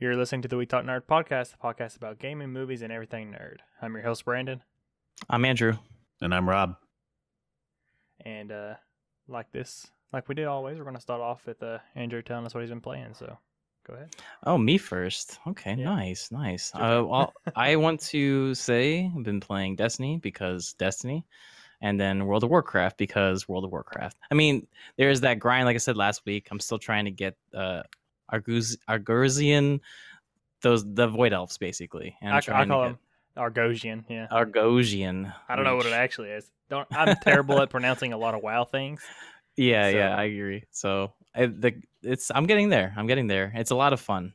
[0.00, 3.32] You're listening to the We Talk Nerd podcast, the podcast about gaming, movies, and everything
[3.32, 3.56] nerd.
[3.82, 4.62] I'm your host, Brandon.
[5.28, 5.76] I'm Andrew.
[6.20, 6.76] And I'm Rob.
[8.24, 8.74] And uh,
[9.26, 12.46] like this, like we do always, we're going to start off with uh, Andrew telling
[12.46, 13.14] us what he's been playing.
[13.14, 13.36] So
[13.86, 14.14] go ahead.
[14.44, 15.40] Oh, me first.
[15.48, 15.86] Okay, Yeah.
[15.86, 16.70] nice, nice.
[16.74, 21.24] Uh, well, I want to say I've been playing Destiny because Destiny,
[21.80, 24.16] and then World of Warcraft because World of Warcraft.
[24.30, 25.64] I mean, there is that grind.
[25.66, 27.82] Like I said last week, I'm still trying to get uh,
[28.28, 29.80] Argus Argosian,
[30.62, 32.16] those the Void Elves basically.
[32.20, 32.98] And I, I call them
[33.36, 34.04] Argosian.
[34.08, 34.26] Yeah.
[34.30, 35.32] Argosian.
[35.48, 36.50] I don't know what it actually is.
[36.68, 36.86] Don't.
[36.90, 39.02] I'm terrible at pronouncing a lot of WoW things.
[39.60, 40.62] Yeah, yeah, I agree.
[40.70, 42.94] So I, the it's I'm getting there.
[42.96, 43.50] I'm getting there.
[43.56, 44.32] It's a lot of fun.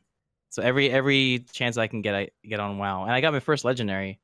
[0.50, 3.40] So every every chance I can get, I get on WoW, and I got my
[3.40, 4.20] first legendary.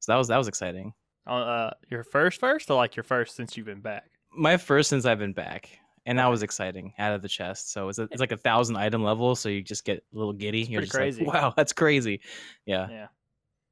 [0.00, 0.92] So that was that was exciting.
[1.26, 4.04] Uh, Uh, your first, first, or like your first since you've been back?
[4.36, 5.70] My first since I've been back,
[6.06, 7.72] and that was exciting out of the chest.
[7.72, 10.32] So it's a, it's like a thousand item level, so you just get a little
[10.32, 10.62] giddy.
[10.62, 11.24] You're just crazy.
[11.24, 12.20] like, wow, that's crazy.
[12.66, 13.06] Yeah, Yeah.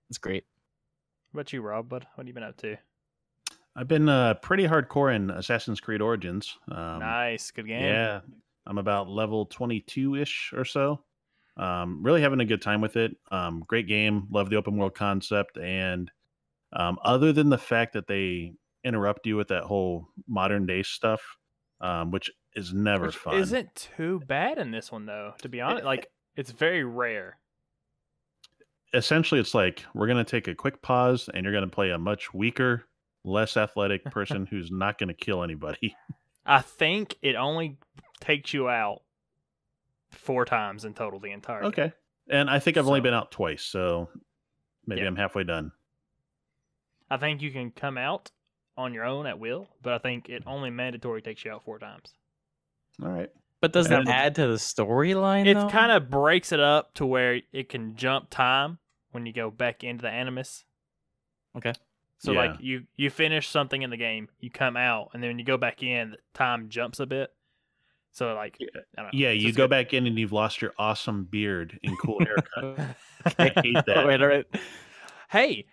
[0.08, 0.44] it's great.
[1.32, 1.90] What about you, Rob?
[1.92, 2.76] What What have you been up to?
[3.74, 6.58] I've been uh, pretty hardcore in Assassin's Creed Origins.
[6.70, 7.82] Um, nice, good game.
[7.82, 8.20] Yeah,
[8.66, 11.00] I'm about level 22 ish or so.
[11.56, 13.16] Um, really having a good time with it.
[13.30, 14.26] Um, great game.
[14.30, 15.56] Love the open world concept.
[15.58, 16.10] And
[16.74, 18.52] um, other than the fact that they
[18.84, 21.20] interrupt you with that whole modern day stuff,
[21.82, 23.34] um, which is never Which fun.
[23.36, 25.34] isn't too bad in this one though.
[25.42, 27.38] To be honest, like it's very rare.
[28.94, 31.90] Essentially, it's like we're going to take a quick pause and you're going to play
[31.90, 32.84] a much weaker,
[33.24, 35.96] less athletic person who's not going to kill anybody.
[36.44, 37.78] I think it only
[38.20, 39.02] takes you out
[40.10, 41.60] four times in total the entire.
[41.62, 41.68] game.
[41.68, 41.92] Okay.
[42.28, 44.08] And I think I've only been out twice, so
[44.86, 45.06] maybe Yeah.
[45.08, 45.72] I'm halfway done.
[47.10, 48.30] I think you can come out
[48.82, 51.78] on your own at will, but I think it only mandatory takes you out four
[51.78, 52.12] times.
[53.02, 53.30] All right.
[53.60, 55.46] But does And- that add to the storyline?
[55.46, 58.78] It kind of breaks it up to where it can jump time
[59.12, 60.64] when you go back into the animus.
[61.56, 61.72] Okay.
[62.18, 62.38] So Yeah.
[62.38, 65.44] like you you finish something in the game, you come out, and then when you
[65.44, 67.30] go back in, the time jumps a bit.
[68.12, 68.66] So like Yeah.
[68.98, 69.70] I don't know, Yeah, you go good.
[69.70, 72.96] back in and you've lost your awesome beard and cool haircut.
[73.38, 74.04] I hate that.
[74.06, 74.46] Wait, all right.
[75.30, 75.66] Hey,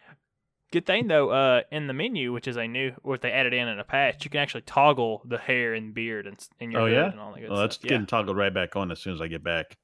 [0.72, 1.30] good thing though.
[1.30, 4.24] Uh, in the menu, which is a new, what they added in in a patch,
[4.24, 7.12] you can actually toggle the hair and beard and in your Oh, yeah?
[7.12, 7.90] and all that good Well, that's stuff.
[7.90, 9.78] getting toggled right back on as soon as I get back.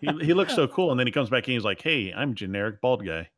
[0.00, 2.34] He, he looks so cool, and then he comes back and he's like, "Hey, I'm
[2.34, 3.28] generic bald guy."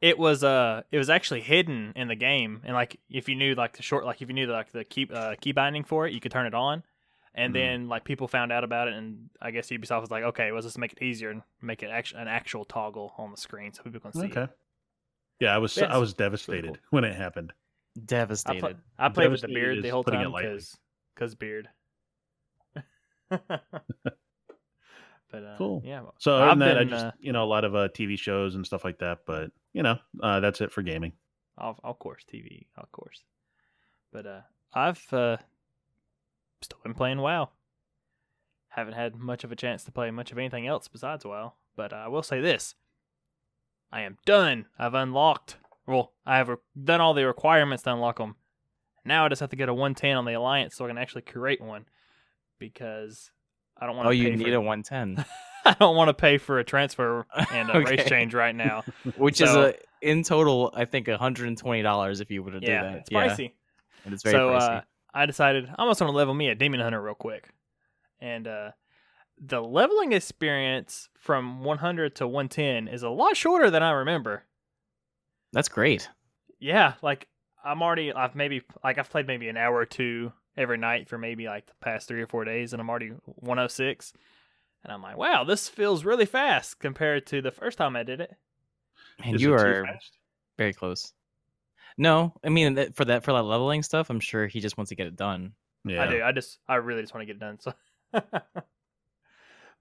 [0.00, 3.54] It was uh, it was actually hidden in the game, and like if you knew
[3.54, 6.12] like the short, like if you knew like the key uh, key binding for it,
[6.12, 6.82] you could turn it on.
[7.38, 7.54] And Mhm.
[7.54, 10.54] then like people found out about it, and I guess Ubisoft was like, okay, well,
[10.54, 13.72] let's just make it easier and make it act- an actual toggle on the screen
[13.74, 14.26] so people can see.
[14.26, 14.44] Okay.
[14.44, 14.50] It.
[15.40, 16.76] Yeah, I was Yeah, I was devastated cool.
[16.90, 17.52] when it happened.
[17.96, 18.76] I, Devastated.
[18.98, 20.76] I played with the beard the whole time because
[21.14, 21.68] because beard.
[23.30, 23.40] but
[25.32, 25.82] uh, Cool.
[25.84, 26.02] Yeah.
[26.18, 28.18] So other I've than that, I just uh, you know a lot of uh, TV
[28.18, 29.20] shows and stuff like that.
[29.26, 31.12] But you know, uh, that's it for gaming.
[31.58, 33.22] of, of course TV, of course.
[34.12, 34.40] But uh,
[34.72, 35.38] I've uh,
[36.62, 37.50] still been playing WoW.
[38.68, 41.54] Haven't had much of a chance to play much of anything else besides WoW.
[41.76, 42.74] But uh, I will say this:
[43.92, 44.66] I am done.
[44.78, 45.56] I've unlocked.
[45.86, 48.36] Well, I have re- done all the requirements to unlock them.
[49.04, 51.22] Now I just have to get a 110 on the alliance so I can actually
[51.22, 51.86] create one.
[52.58, 53.30] Because
[53.78, 54.06] I don't want.
[54.06, 54.08] to.
[54.08, 55.24] Oh, you pay need for, a 110,
[55.64, 58.84] I don't want to pay for a transfer and a race change right now.
[59.16, 62.82] which is a in total, I think, 120 dollars if you were to do yeah,
[62.82, 62.96] that.
[62.98, 63.52] it's pricey.
[64.04, 64.76] and it's very so pricey.
[64.78, 64.80] uh,
[65.12, 67.48] I decided I'm just gonna level me a demon hunter real quick,
[68.20, 68.70] and uh,
[69.40, 74.44] the leveling experience from 100 to 110 is a lot shorter than I remember.
[75.52, 76.08] That's great.
[76.58, 77.28] Yeah, like
[77.64, 81.18] I'm already I've maybe like I've played maybe an hour or two every night for
[81.18, 84.12] maybe like the past three or four days, and I'm already 106,
[84.84, 88.20] and I'm like, wow, this feels really fast compared to the first time I did
[88.20, 88.34] it.
[89.22, 89.98] And Is you it are
[90.56, 91.12] very close.
[91.98, 94.94] No, I mean for that for that leveling stuff, I'm sure he just wants to
[94.96, 95.52] get it done.
[95.84, 96.02] Yeah.
[96.02, 96.22] I do.
[96.22, 97.58] I just I really just want to get it done.
[97.60, 97.72] So.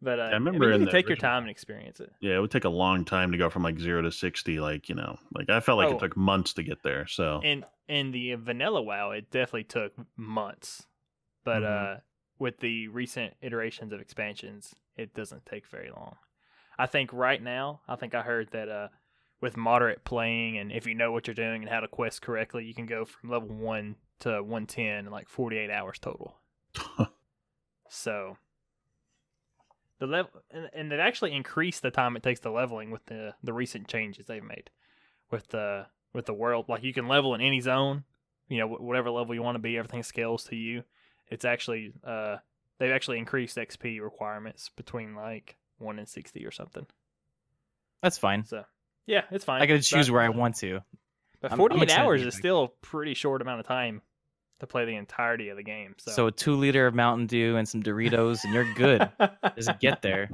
[0.06, 2.12] But uh, I remember you in can the take your time and experience it.
[2.20, 4.60] Yeah, it would take a long time to go from like zero to sixty.
[4.60, 5.94] Like you know, like I felt like Oh.
[5.96, 7.08] it took months to get there.
[7.08, 10.86] So in in the vanilla WoW, it definitely took months,
[11.44, 11.98] but Mhm.
[11.98, 12.00] uh,
[12.38, 16.18] with the recent iterations of expansions, it doesn't take very long.
[16.78, 18.90] I think right now, I think I heard that uh,
[19.42, 22.64] with moderate playing and if you know what you're doing and how to quest correctly,
[22.64, 26.38] you can go from level one to one ten in like 48 hours total.
[27.90, 28.38] so
[30.00, 33.34] the level and, and they've actually increased the time it takes to leveling with the
[33.44, 34.70] the recent changes they've made
[35.32, 36.66] with the with the world.
[36.70, 38.04] Like you can level in any zone,
[38.50, 39.78] you know, whatever level you want to be.
[39.78, 40.84] Everything scales to you.
[41.30, 42.38] It's actually uh
[42.78, 46.86] they've actually increased XP requirements between like one and sixty or something.
[48.02, 48.46] That's fine.
[48.46, 48.64] So
[49.06, 49.62] yeah, it's fine.
[49.62, 50.82] I gotta choose But- where I want to.
[51.42, 54.02] But I'm- I'm 48 hours is still a pretty short amount of time
[54.60, 55.96] to play the entirety of the game.
[55.98, 59.10] So, So, a two liter of Mountain Dew and some Doritos, and you're good.
[59.56, 60.30] Just get there.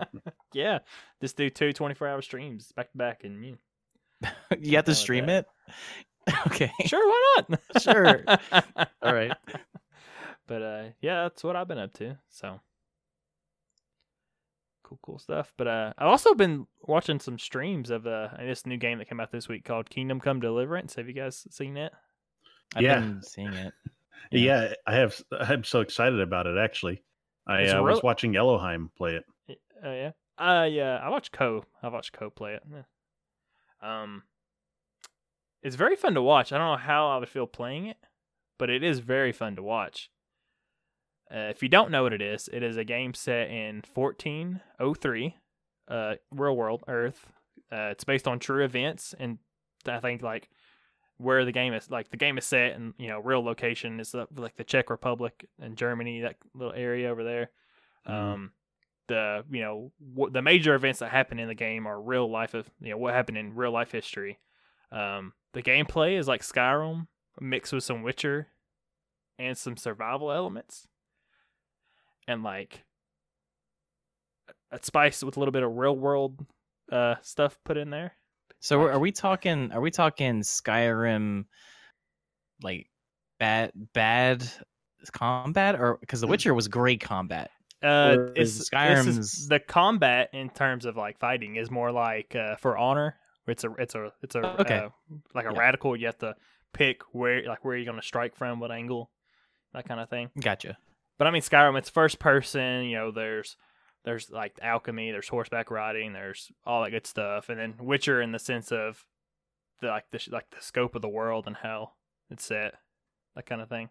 [0.53, 0.79] yeah,
[1.21, 3.57] just do two 24 hour streams back to back, and you
[4.59, 5.45] you have to stream it.
[6.47, 6.71] Okay.
[6.85, 7.81] sure, why not?
[7.81, 8.23] Sure.
[9.01, 9.35] All right.
[10.47, 12.15] But uh, yeah, that's what I've been up to.
[12.29, 12.59] So
[14.83, 15.51] cool, cool stuff.
[15.57, 19.19] But uh, I've also been watching some streams of uh, this new game that came
[19.19, 20.95] out this week called Kingdom Come Deliverance.
[20.95, 21.91] Have you guys seen it?
[22.75, 22.99] I've Yeah.
[22.99, 23.73] been seeing it.
[24.31, 24.73] Yeah.
[24.85, 25.21] I have.
[25.31, 26.57] I'm so excited about it.
[26.57, 27.03] Actually,
[27.47, 29.57] I uh, was watching Yellowheim play it.
[29.83, 30.11] Oh yeah.
[30.37, 31.63] Uh yeah, I watched Cohh.
[31.83, 32.63] I watched Cohh play it.
[32.71, 32.83] Yeah.
[33.81, 34.23] Um
[35.63, 36.51] it's very fun to watch.
[36.51, 37.97] I don't know how I would feel playing it,
[38.57, 40.09] but it is very fun to watch.
[41.33, 45.37] Uh, if you don't know what it is, it is a game set in 1403,
[45.87, 47.27] uh, real world Earth.
[47.71, 49.37] Uh, it's based on true events, and
[49.85, 50.49] I think like
[51.21, 54.13] where the game is like the game is set in you know real location is
[54.35, 57.51] like the Czech Republic and Germany, that little area over there.
[58.07, 58.11] Mhm.
[58.13, 58.51] Um,
[59.07, 62.53] the you know w- the major events that happen in the game are real life
[62.53, 64.39] of you know what happened in real life history.
[64.91, 67.07] Um, the gameplay is like Skyrim
[67.39, 68.47] mixed with some Witcher
[69.39, 70.87] and some survival elements,
[72.27, 72.83] and like
[74.71, 76.45] a spice with a little bit of real world
[76.91, 78.13] uh stuff put in there.
[78.61, 79.71] So are we talking?
[79.71, 81.45] Are we talking Skyrim,
[82.61, 82.87] like
[83.39, 84.47] bad bad
[85.11, 87.49] combat, or because The Witcher was great combat?
[87.83, 91.91] Uh, Whereas it's this is- Skyrim's- the combat in terms of like fighting is more
[91.91, 93.15] like uh, for honor.
[93.47, 94.77] It's a it's a it's a Okay.
[94.77, 94.89] uh,
[95.33, 95.59] like a Yeah.
[95.59, 95.95] radical.
[95.95, 96.35] You have to
[96.73, 99.09] pick where like where you're gonna strike from, what angle,
[99.73, 100.29] that kind of thing.
[100.39, 100.77] Gotcha.
[101.17, 102.83] But I mean Skyrim, it's first person.
[102.85, 103.57] You know, there's
[104.03, 108.31] there's like alchemy, there's horseback riding, there's all that good stuff, and then Witcher in
[108.31, 109.05] the sense of
[109.81, 111.91] the like the like the scope of the world and how
[112.29, 112.75] it's set,
[113.35, 113.89] that kind of thing.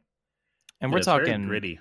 [0.81, 1.81] And Yeah, we're it's very talking gritty.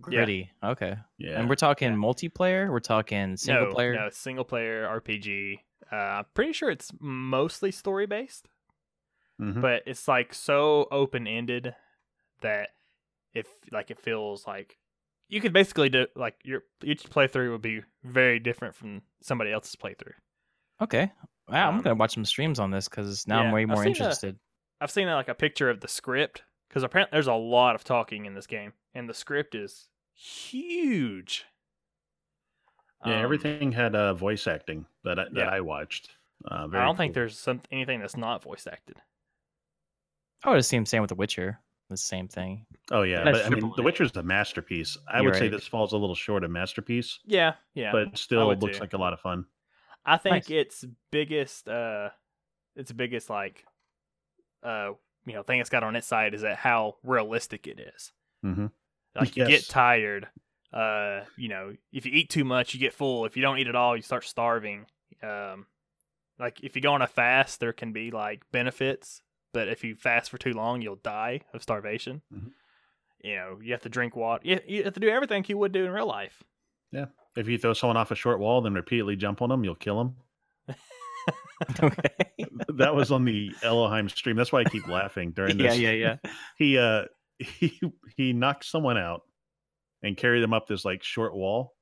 [0.00, 0.50] gritty.
[0.62, 0.96] Okay.
[1.18, 1.38] Yeah.
[1.40, 2.70] And we're talking multiplayer.
[2.70, 3.94] We're talking single no, player.
[3.94, 5.60] No, single player RPG.
[5.92, 8.48] Uh, I'm pretty sure it's mostly story based,
[9.40, 9.60] Mhm.
[9.62, 11.74] but it's like so open ended
[12.40, 12.70] that
[13.32, 14.78] if like it feels like
[15.28, 19.76] you could basically do like your each playthrough would be very different from somebody else's
[19.76, 20.12] playthrough.
[20.80, 21.10] Okay.
[21.48, 23.68] Wow, I'm Um, gonna watch some streams on this because now yeah, I'm way I've
[23.68, 24.38] more interested.
[24.80, 28.26] I've seen like a picture of the script because apparently there's a lot of talking
[28.26, 31.44] in this game, and the script is huge.
[33.04, 35.48] yeah, Um, everything had uh, voice acting that I, that yeah.
[35.48, 36.10] I watched.
[36.50, 38.96] Uh, I don't think there's some anything that's not voice acted.
[40.44, 41.60] I would assume same with The Witcher.
[41.88, 42.66] The same thing.
[42.90, 43.84] Oh yeah, That's but I mean, The A.
[43.84, 44.96] Witcher's a masterpiece.
[45.08, 45.50] I You're would say right.
[45.52, 47.92] this falls a little short of masterpiece, Yeah, yeah.
[47.92, 48.80] but still would looks too.
[48.80, 49.44] like a lot of fun.
[50.04, 50.50] I think Nice.
[50.50, 52.10] its biggest uh
[52.74, 53.64] its biggest like
[54.62, 54.90] uh
[55.26, 58.12] you know thing it's got on its side is that how realistic it is.
[58.42, 58.66] hmm
[59.14, 60.28] Like you get tired.
[60.72, 63.24] Uh, you know, if you eat too much, you get full.
[63.24, 64.84] If you don't eat at all, you start starving.
[65.22, 65.66] Um,
[66.38, 69.22] like if you go on a fast, there can be like benefits,
[69.56, 72.20] but if you fast for too long, you'll die of starvation.
[72.30, 72.50] Mhm.
[73.24, 74.42] You know, you have to drink water.
[74.46, 76.42] You, you have to do everything you would do in real life.
[76.92, 77.06] Yeah.
[77.38, 79.96] If you throw someone off a short wall, then repeatedly jump on them, you'll kill
[79.96, 80.76] them.
[81.82, 82.26] okay.
[82.74, 84.36] that was on the Elohim stream.
[84.36, 85.78] That's why I keep laughing during this.
[85.78, 86.30] yeah, yeah, yeah.
[86.58, 87.04] He uh
[87.38, 87.80] he
[88.14, 89.22] he knocked someone out
[90.02, 91.74] and carried them up this like short wall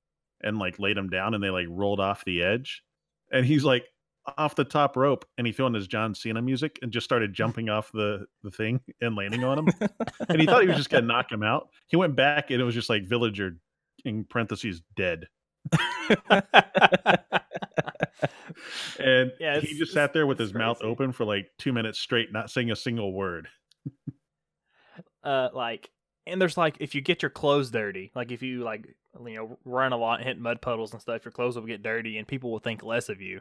[0.44, 2.84] and like laid them down and they like rolled off the edge.
[3.32, 3.84] And he's like
[4.38, 7.32] off the top rope and he threw on his John Cena music and just started
[7.34, 9.68] jumping off the the thing and landing on him.
[10.28, 11.68] and he thought he was just gonna knock him out.
[11.88, 13.56] He went back and it was just like villager
[14.04, 15.26] in parentheses dead.
[18.98, 22.32] And Yeah, he just sat there with his mouth open for like two minutes straight,
[22.32, 23.48] not saying a single word.
[25.24, 25.90] uh like
[26.26, 28.86] and there's like if you get your clothes dirty like if you like
[29.26, 31.82] you know run a lot and hit mud puddles and stuff your clothes will get
[31.82, 33.40] dirty and people will think less of you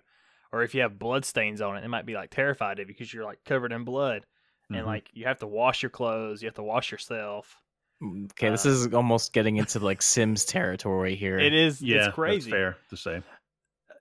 [0.53, 2.93] or if you have blood stains on it they might be like terrified of you
[2.93, 4.25] because you're like covered in blood
[4.69, 4.85] and Mhm.
[4.85, 7.57] like you have to wash your clothes you have to wash yourself
[8.31, 11.39] Okay, this Uh, is almost getting into like Sims territory here.
[11.39, 13.21] it is yeah, it's crazy That's fair to say.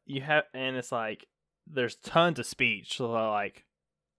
[0.06, 1.26] you have and it's like
[1.66, 3.64] there's tons of speech so like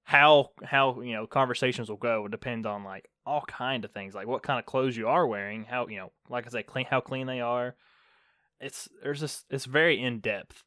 [0.05, 4.13] how how you know conversations will go will depend on like all kind of things
[4.13, 6.85] like what kind of clothes you are wearing how you know like i said clean
[6.89, 7.75] how clean they are
[8.59, 10.63] it's there's this it's very in depth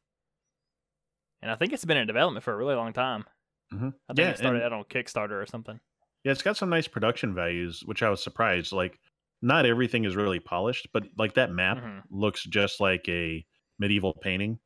[1.41, 3.25] and i think it's been in development for a really long time
[3.71, 3.93] Mhm.
[4.09, 5.79] i think Yeah, it started out on kickstarter or something
[6.23, 8.71] Yeah, it's got some nice production values, which I was surprised.
[8.71, 8.99] Like,
[9.41, 12.07] not everything is really polished, but like that map Mhm.
[12.09, 13.45] looks just like a
[13.79, 14.59] medieval painting.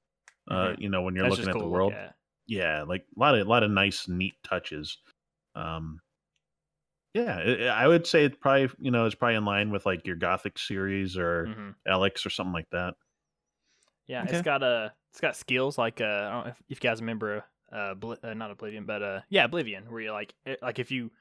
[0.50, 0.78] Uh, Mhm.
[0.78, 1.94] you know, when you're That's looking at cool the look world.
[1.94, 2.18] at.
[2.48, 4.98] Yeah, like a lot of a lot of nice, neat touches.
[5.56, 6.02] Um,
[7.14, 10.06] yeah, i I would say it probably you know it's probably in line with like
[10.08, 11.76] your Gothic series or Mhm.
[11.88, 12.96] Alex or something like that.
[14.08, 14.32] Yeah, Okay.
[14.38, 17.00] it's got uh, it's got skills like uh, I don't know if, if you guys
[17.02, 20.80] remember uh, Bl- uh, not Oblivion, but uh, yeah, Oblivion, where you like it, like
[20.80, 21.12] if you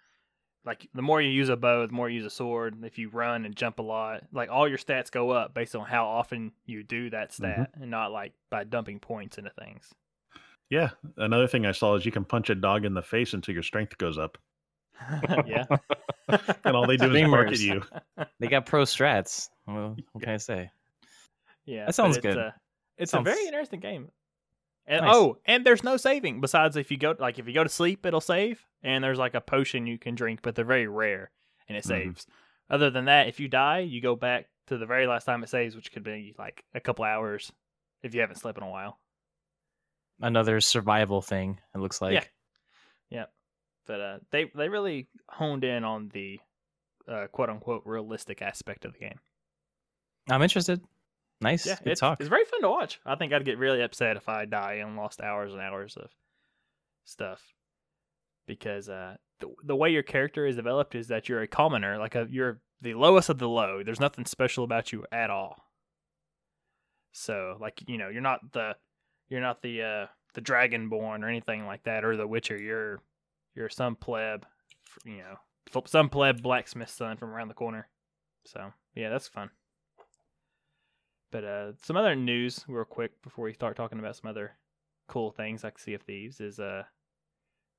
[0.64, 2.84] like the more you use a bow, the more you use a sword.
[2.84, 5.87] If you run and jump a lot, like all your stats go up based on
[5.87, 9.88] how often you do that stat, and not like by dumping points into things.
[10.68, 13.54] Yeah, another thing I saw is you can punch a dog in the face until
[13.54, 14.38] your strength goes up,
[15.46, 15.64] yeah,
[16.64, 17.82] and all they do is bark at you.
[18.38, 19.49] They got pro strats.
[19.66, 20.70] Well, what can I say?
[21.64, 21.87] yeah.
[21.87, 22.37] That sounds good.
[22.38, 22.50] uh,
[23.00, 24.11] it's a very interesting game.
[24.87, 25.14] And Nice.
[25.14, 28.04] oh, and there's no saving besides if you go like if you go to sleep,
[28.07, 31.30] it'll save, and there's like a potion you can drink, but they're very rare
[31.69, 31.88] and it Mhm.
[31.88, 32.26] saves.
[32.69, 35.49] Other than that, if you die, you go back to the very last time it
[35.49, 37.52] saves, which could be like a couple hours
[38.02, 38.99] if you haven't slept in a while.
[40.21, 41.61] Another survival thing.
[41.75, 42.12] It looks like.
[42.14, 42.25] Yeah.
[43.11, 43.25] Yeah,
[43.87, 46.38] but uh, they they really honed in on the
[47.09, 49.19] uh, quote unquote realistic aspect of the game.
[50.28, 50.80] I'm interested.
[51.40, 51.66] Nice.
[51.66, 52.20] Yeah, Good it's, talk.
[52.20, 53.00] it's very fun to watch.
[53.06, 56.11] I think I'd get really upset if I die and lost hours and hours of
[57.04, 57.42] stuff
[58.47, 62.14] because uh, the the way your character is developed is that you're a commoner, like
[62.14, 63.82] a you're the lowest of the low.
[63.82, 65.64] There's nothing special about you at all.
[67.12, 68.76] So, like you know, you're not the
[69.28, 72.61] you're not the uh, the dragonborn or anything like that, or the Witcher.
[72.61, 73.00] You're
[73.54, 74.44] you're some pleb,
[75.04, 77.88] you know, some pleb blacksmith son from around the corner.
[78.44, 79.50] So yeah, that's fun.
[81.30, 84.56] But uh, some other news, real quick, before we start talking about some other
[85.08, 86.84] cool things like Sea of Thieves, is uh,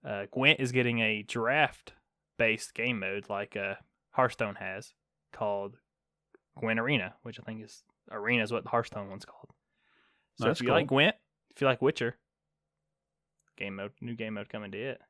[0.05, 3.75] uh, Gwent is getting a draft-based game mode like uh,
[4.11, 4.93] Hearthstone has,
[5.33, 5.77] called
[6.57, 9.51] Gwent Arena, which I think is Arena is what the Hearthstone one's called.
[10.39, 10.87] So That's if you like.
[10.87, 11.15] Gwent,
[11.53, 12.17] if you like Witcher,
[13.57, 15.01] game mode, new game mode coming to it.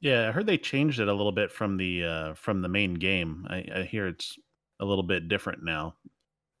[0.00, 2.94] Yeah, I heard they changed it a little bit from the uh, from the main
[2.94, 3.46] game.
[3.48, 4.36] I, I hear it's
[4.80, 5.94] a little bit different now.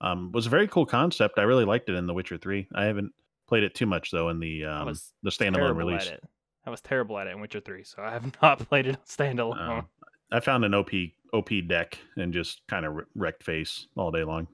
[0.02, 1.38] Um, was a very cool concept.
[1.38, 2.66] I really liked it in The Witcher Three.
[2.74, 3.12] I haven't
[3.48, 6.06] played it too much though in the I um, was the standalone terrible release.
[6.08, 6.24] at it.
[6.66, 9.02] I was terrible at it in Witcher Three, so I have not played it on
[9.06, 9.60] standalone.
[9.60, 9.86] Um,
[10.32, 10.90] I found an OP
[11.32, 14.48] OP deck and just kind of wrecked face all day long.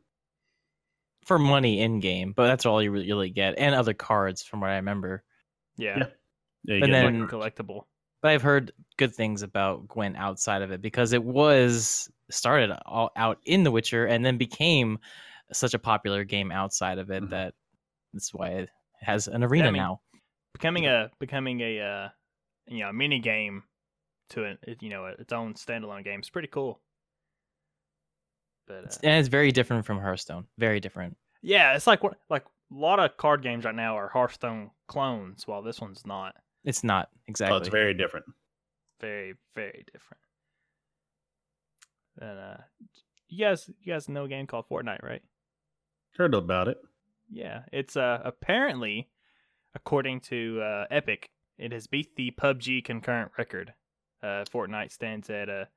[1.24, 4.60] For money in game, but that's all you really- really get, and other cards, from
[4.60, 5.22] what I remember.
[5.76, 6.06] yeah, yeah.
[6.64, 7.82] Yeah, you And get, then- like, collectible.
[8.20, 13.10] But I've heard good things about Gwent outside of it because it was started all
[13.14, 14.98] out in The Witcher and then became
[15.52, 17.30] such a popular game outside of it Mhm.
[17.30, 17.54] that
[18.12, 18.68] that's why it
[19.00, 20.00] has an arena I mean, now.
[20.52, 22.08] becoming a becoming a uh,
[22.66, 23.64] you know a mini game
[24.30, 26.80] to a, you know its own standalone game is pretty cool.
[28.66, 30.46] But It's, uh, and it's very different from Hearthstone.
[30.58, 31.16] Very different.
[31.42, 35.46] yeah, it's like what like a lot of card games right now are Hearthstone clones,
[35.46, 36.34] while this one's not.
[36.64, 37.54] It's not exactly.
[37.54, 38.26] oh, it's very different.
[39.00, 40.20] Very very different.
[42.20, 42.56] And uh,
[43.28, 45.22] you guys you guys know a game called Fortnite, right?
[46.18, 46.78] Heard about it.
[47.30, 49.08] Yeah, it's uh apparently,
[49.74, 53.74] according to uh, Epic, it has beat the PUBG concurrent record.
[54.20, 55.68] Uh, Fortnite stands at a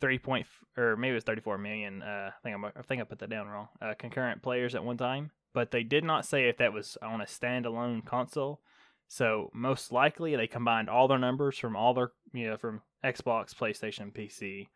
[0.00, 0.46] three point
[0.76, 2.02] or maybe it was thirty four million.
[2.02, 3.68] Uh, I think I'm, I think I put that down wrong.
[3.80, 7.20] Uh, concurrent players at one time, but they did not say if that was on
[7.20, 8.60] a standalone console.
[9.06, 13.54] So most likely they combined all their numbers from all their you know from Xbox,
[13.54, 14.66] PlayStation, PC.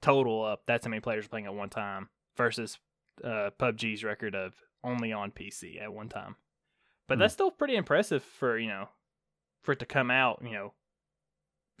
[0.00, 2.78] Total up, that's how many players are playing at one time versus
[3.24, 4.54] uh, PUBG's record of
[4.84, 6.36] only on PC at one time.
[7.08, 7.20] But Hmm.
[7.20, 8.88] that's still pretty impressive for you know,
[9.62, 10.40] for it to come out.
[10.44, 10.74] You know,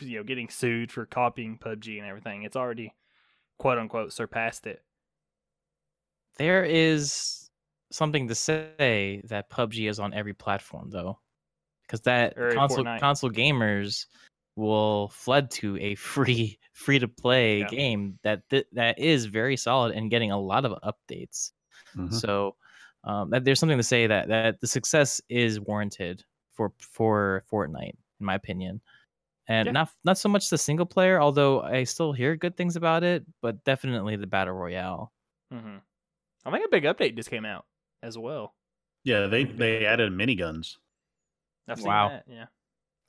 [0.00, 2.42] you know, getting sued for copying PUBG and everything.
[2.42, 2.94] It's already
[3.58, 4.82] quote unquote surpassed it.
[6.36, 7.50] There is
[7.90, 11.18] something to say that PUBG is on every platform though,
[11.82, 13.00] because that console Fortnite.
[13.00, 14.06] console gamers
[14.56, 17.66] will flood to a free free to play Yeah.
[17.66, 21.52] game that th- that is very solid and getting a lot of updates.
[21.94, 22.20] Mhm.
[22.20, 22.56] So
[23.04, 27.96] um, that there's something to say that that the success is warranted for for Fortnite,
[28.20, 28.80] in my opinion,
[29.48, 29.72] and Yeah.
[29.72, 33.26] not not so much the single player, although I still hear good things about it,
[33.42, 35.12] but definitely the battle royale.
[35.50, 35.78] hmm
[36.44, 37.66] I think a big update just came out
[38.02, 38.56] as well.
[39.04, 40.76] Yeah, they they added miniguns.
[41.68, 42.10] I've Wow.
[42.10, 42.24] that.
[42.26, 42.46] Yeah.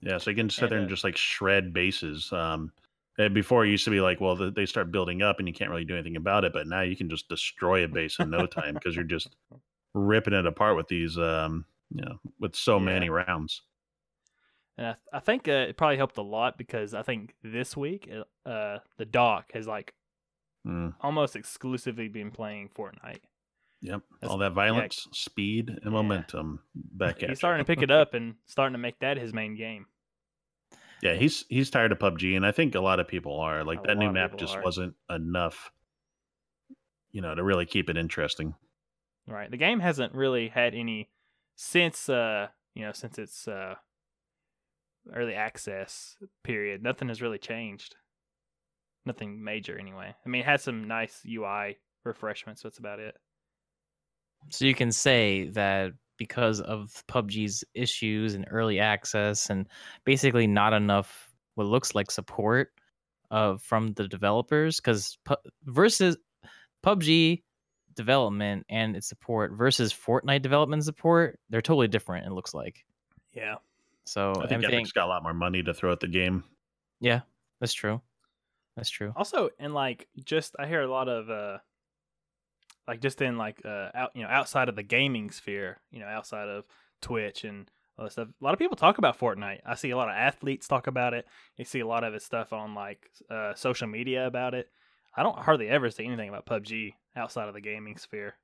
[0.02, 2.32] Yeah, so you can sit And, there and just like shred bases.
[2.32, 2.72] Um,
[3.34, 5.72] before it used to be like, well, th- they start building up and you can't
[5.72, 6.54] really do anything about it.
[6.54, 9.36] But now you can just destroy a base in no time because you're just
[9.94, 12.86] ripping it apart with these, um, you know, with so Yeah.
[12.86, 13.64] many rounds.
[14.78, 18.10] And I, I think uh, it probably helped a lot because I think this week
[18.46, 19.94] uh, the doc has like
[20.66, 20.94] Mm.
[21.02, 23.22] almost exclusively been playing Fortnite.
[23.82, 24.02] Yep.
[24.22, 25.90] That's- All that violence, speed, and Yeah.
[25.90, 29.34] momentum back at He's starting to pick it up and starting to make that his
[29.34, 29.86] main game.
[31.04, 33.64] Yeah, he's he's tired of PUBG, and I think a lot of people are.
[33.64, 34.64] Like A that new map just are.
[34.64, 35.72] wasn't enough,
[37.12, 38.56] you know, to really keep it interesting.
[39.28, 39.52] Right.
[39.52, 41.12] The game hasn't really had any
[41.56, 43.76] since uh you know since its uh
[45.14, 46.82] early access period.
[46.82, 47.96] Nothing has really changed.
[49.06, 50.16] Nothing major anyway.
[50.26, 52.62] I mean, it had some nice UI refreshments.
[52.64, 53.16] so That's about it.
[54.50, 59.68] So you can say that because of PUBG's issues and early access and
[60.06, 62.72] basically not enough what looks like support
[63.30, 65.36] uh, from the developers because pu-
[65.66, 66.18] versus
[66.86, 67.44] PUBG
[67.96, 72.26] development and its support versus Fortnite development support, they're totally different.
[72.26, 72.86] It looks like
[73.34, 73.56] Yeah.
[74.06, 74.32] so.
[74.32, 76.44] I think everything, Epic's got a lot more money to throw at the game.
[77.00, 77.22] yeah,
[77.60, 78.02] that's true.
[78.76, 79.12] That's true.
[79.16, 81.58] Also, and like just I hear a lot of uh
[82.88, 86.08] like just in like uh out you know outside of the gaming sphere, you know,
[86.08, 86.66] outside of
[87.02, 88.28] Twitch and all that stuff.
[88.30, 89.62] A lot of people talk about Fortnite.
[89.66, 91.26] I see a lot of athletes talk about it.
[91.58, 94.70] You see a lot of his stuff on like uh social media about it.
[95.16, 98.36] I don't hardly ever see anything about PUBG outside of the gaming sphere.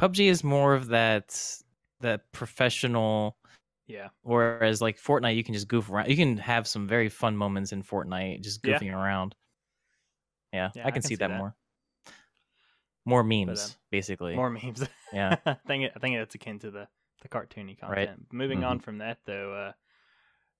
[0.00, 1.60] PUBG is more of that
[2.00, 3.36] that professional
[3.88, 4.08] Yeah.
[4.22, 6.08] Whereas like Fortnite, you can just goof around.
[6.08, 8.78] You can have some very fun moments in Fortnite, just Yeah.
[8.78, 9.34] goofing around.
[10.52, 11.38] Yeah, Yeah, I can see that, that.
[11.38, 11.54] more.
[13.08, 14.34] More memes, basically.
[14.36, 14.86] More memes.
[15.12, 15.36] Yeah.
[15.46, 16.86] I think it, I think it's akin to the
[17.22, 17.90] the cartoony content.
[17.90, 18.10] Right.
[18.30, 18.68] Moving Mm-hmm.
[18.68, 19.72] on from that though, uh,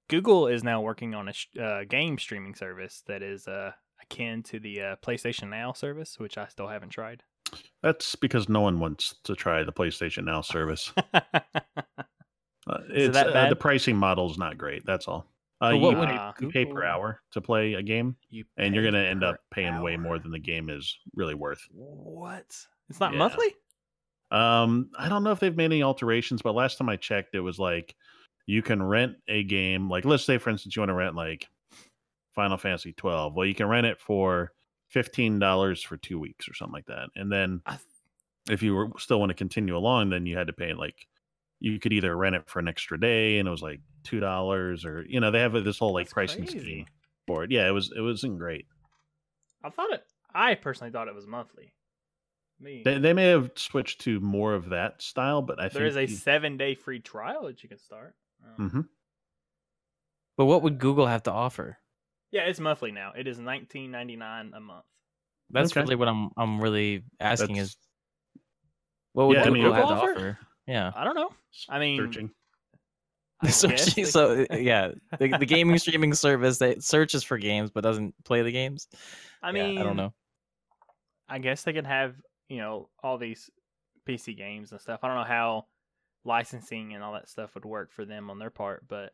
[0.08, 4.42] Google is now working on a sh- uh, game streaming service that is uh, akin
[4.44, 7.22] to the uh, PlayStation Now service, which I still haven't tried.
[7.82, 10.92] That's because no one wants to try the PlayStation Now service.
[12.70, 14.84] Uh, Is it it's that uh, the pricing model is not great.
[14.84, 15.24] That's all.
[15.60, 18.94] Uh, you, pay, you pay per hour to play a game, you and you're going
[18.94, 21.60] to end up paying way more than the game is really worth.
[21.72, 22.56] What?
[22.88, 23.18] It's not Yeah.
[23.18, 23.54] monthly.
[24.30, 27.40] Um, I don't know if they've made any alterations, but last time I checked, it
[27.40, 27.94] was like
[28.46, 29.88] you can rent a game.
[29.90, 31.48] Like, let's say, for instance, you want to rent like
[32.34, 33.34] Final Fantasy 12.
[33.34, 34.52] Well, you can rent it for
[34.90, 37.08] fifteen dollars for two weeks or something like that.
[37.16, 37.80] And then th-
[38.50, 41.06] if you were still want to continue along, then you had to pay like
[41.60, 44.84] you could either rent it for an extra day, and it was like two dollars,
[44.84, 46.58] or you know they have this whole like That's pricing crazy.
[46.60, 46.86] scheme
[47.26, 47.50] for it.
[47.50, 48.66] Yeah, it was it wasn't great.
[49.64, 50.04] I thought it.
[50.34, 51.72] I personally thought it was monthly.
[52.60, 52.82] Me.
[52.84, 55.96] They, they may have switched to more of that style, but I think there is
[55.96, 58.14] a think seven day free trial that you can start.
[58.58, 58.80] Um, hmm
[60.36, 61.78] But what would Google have to offer?
[62.30, 63.12] Yeah, it's monthly now.
[63.16, 64.84] It is nineteen ninety nine a month.
[65.50, 65.80] That's Okay.
[65.82, 67.76] really what I'm I'm really asking That's- is
[69.12, 70.38] what would Yeah, I Google mean- have to Google offer?
[70.68, 70.92] Yeah.
[70.94, 71.30] I don't know.
[71.68, 72.30] I mean, searching.
[73.42, 77.38] I guess Searching, they- so uh, yeah, the, the gaming streaming service that searches for
[77.38, 78.88] games but doesn't play the games.
[79.42, 80.12] I Yeah, mean, I don't know.
[81.28, 82.14] I guess they could have
[82.48, 83.48] you know all these
[84.08, 85.00] PC games and stuff.
[85.02, 85.66] I don't know how
[86.24, 89.12] licensing and all that stuff would work for them on their part, but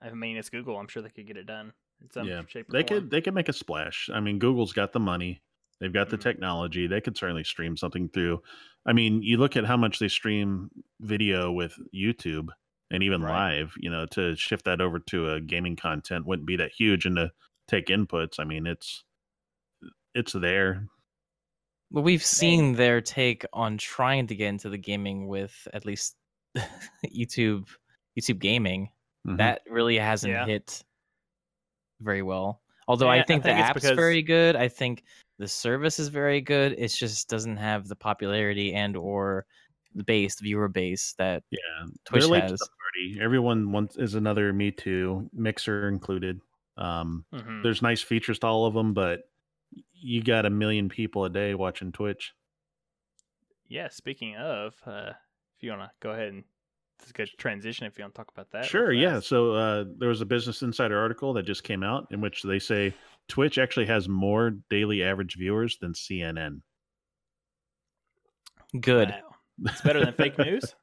[0.00, 0.76] I mean, it's Google.
[0.78, 3.02] I'm sure they could get it done in some Yeah, shape or They form.
[3.02, 4.08] could they could make a splash.
[4.12, 5.42] I mean, Google's got the money.
[5.80, 6.22] They've got the Mhm.
[6.22, 6.86] technology.
[6.86, 8.42] They could certainly stream something through.
[8.86, 12.48] I mean, you look at how much they stream video with YouTube
[12.90, 13.58] and even Right.
[13.58, 17.06] live, you know, to shift that over to a gaming content wouldn't be that huge
[17.06, 17.30] and to
[17.68, 18.40] take inputs.
[18.40, 19.04] I mean, it's
[20.14, 20.88] it's there.
[21.90, 26.16] Well, we've seen their take on trying to get into the gaming with at least
[27.06, 27.68] YouTube
[28.18, 28.90] YouTube gaming.
[29.26, 29.38] Mhm.
[29.38, 30.44] That really hasn't Yeah.
[30.46, 30.82] hit
[32.00, 32.60] very well.
[32.88, 34.56] Although Yeah, I I think think the it's app's because- very good.
[34.56, 35.04] I think
[35.38, 36.72] the service is very good.
[36.78, 39.46] It just doesn't have the popularity and or
[39.94, 41.58] the base, the viewer base that yeah,
[42.04, 42.60] Twitch they're late to has.
[42.60, 43.18] party.
[43.20, 46.40] Everyone wants is another Me Too mixer included.
[46.76, 47.62] Um, Mhm.
[47.62, 49.28] there's nice features to all of them, but
[49.92, 52.32] you got a million people a day watching Twitch.
[53.68, 53.88] Yeah.
[53.88, 55.12] Speaking of, uh,
[55.56, 56.44] if you want to go ahead and
[57.00, 58.64] it's a good transition if you want to talk about that.
[58.64, 59.18] Sure, yeah.
[59.20, 62.58] So uh, there was a Business Insider article that just came out in which they
[62.58, 62.94] say
[63.32, 66.60] Twitch actually has more daily average viewers than CNN.
[68.78, 69.08] good.
[69.08, 69.70] Wow.
[69.72, 70.74] It's better than fake news.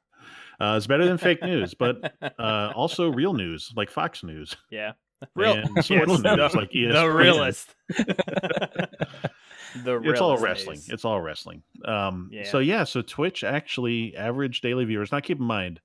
[0.60, 4.56] Uh, it's better than fake news, but uh, also real news like Fox News.
[4.68, 4.92] yeah.
[5.36, 7.74] Real, and yes, sports the, news like E the realist.
[7.88, 8.16] the
[10.02, 10.78] It's all wrestling.
[10.78, 10.88] news.
[10.88, 11.62] It's all wrestling.
[11.84, 12.50] Um, Yeah.
[12.50, 15.12] So yeah, so Twitch actually average daily viewers.
[15.12, 15.78] Now keep in mind,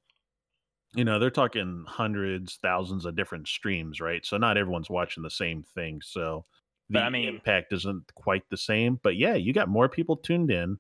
[0.96, 4.26] you know they're talking hundreds, thousands of different streams, right?
[4.26, 6.00] So not everyone's watching the same thing.
[6.02, 6.46] So
[6.90, 9.00] the But, I mean- impact isn't quite the same.
[9.02, 10.78] But yeah, you got more people tuned in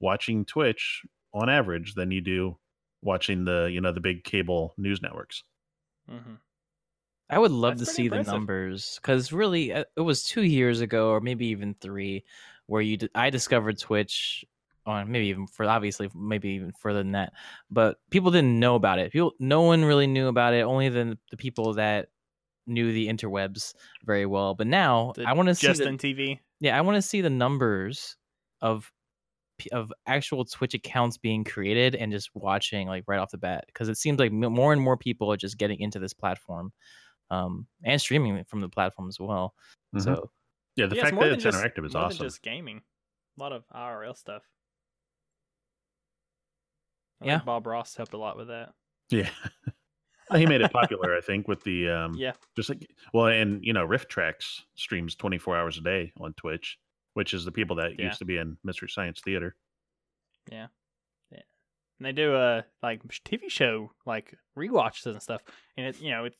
[0.00, 2.58] watching Twitch on average than you do
[3.02, 5.42] watching the you know the big cable news networks.
[6.10, 6.38] Mhm.
[7.28, 8.26] I would love That's to see impressive.
[8.26, 12.24] the numbers because really, uh, it was two years ago or maybe even three
[12.66, 14.44] where you d- I discovered Twitch
[14.86, 17.32] oh, maybe even for obviously maybe even further than that.
[17.70, 19.12] But people didn't know about it.
[19.12, 20.62] People, no one really knew about it.
[20.62, 22.08] Only the the people that
[22.70, 24.54] knew the interwebs very well.
[24.54, 26.38] But now The I want to see the, Justin TV.
[26.60, 28.16] yeah, I want to see the numbers
[28.62, 28.90] of
[29.72, 33.90] of actual Twitch accounts being created and just watching like right off the bat because
[33.90, 36.72] it seems like more and more people are just getting into this platform
[37.30, 39.54] um and streaming from the platform as well.
[39.94, 40.02] Mhm.
[40.02, 40.30] So
[40.76, 42.18] yeah, the Yeah, fact more that it's just- interactive is more awesome.
[42.18, 42.80] Than just gaming.
[43.38, 44.42] A lot of IRL stuff.
[47.20, 47.36] I Yeah.
[47.38, 48.72] think Bob Ross helped a lot with that.
[49.10, 49.28] Yeah.
[50.34, 52.32] He made it popular, I think, with the um Yeah.
[52.56, 56.78] just like well, and you know, RiffTrax streams twenty four hours a day on Twitch,
[57.14, 58.06] which is the people that Yeah.
[58.06, 59.56] used to be in Mystery Science Theater.
[60.50, 60.68] Yeah,
[61.30, 61.42] yeah,
[61.98, 65.42] and they do a like TV show like rewatches and stuff.
[65.76, 66.36] And it you know it's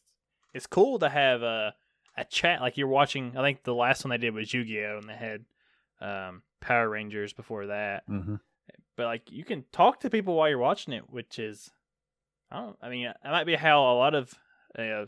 [0.55, 1.75] it's cool to have a
[2.17, 3.37] a chat like you're watching.
[3.37, 5.45] I think the last one they did was Yu Gi Oh, and they had
[6.01, 8.09] um, Power Rangers before that.
[8.09, 8.37] Mm-hmm.
[8.97, 11.71] But like you can talk to people while you're watching it, which is
[12.51, 12.77] I don't.
[12.83, 14.33] I mean, that might be how a lot of
[14.79, 15.05] uh,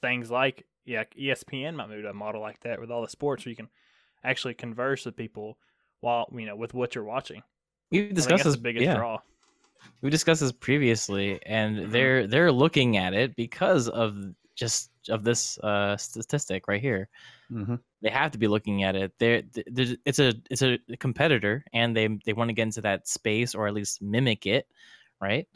[0.00, 3.44] things like yeah ESPN might move to a model like that with all the sports
[3.44, 3.68] where you can
[4.24, 5.58] actually converse with people
[6.00, 7.42] while you know with what you're watching.
[7.90, 8.96] we discussed this the biggest yeah.
[8.96, 9.18] draw.
[10.00, 11.90] we discussed this previously and Mhm.
[11.90, 14.16] they're they're looking at it because of
[14.54, 17.08] just of this uh statistic right here
[17.50, 17.74] Mm-hmm.
[18.00, 21.94] they have to be looking at it they're, th- it's a it's a competitor and
[21.94, 24.66] they they want to get into that space or at least mimic it
[25.20, 25.46] right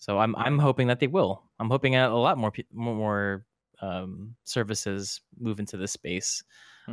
[0.00, 2.94] so i'm i'm hoping that they will i'm hoping that a lot more pe- more,
[2.96, 3.46] more
[3.80, 6.42] um services move into this space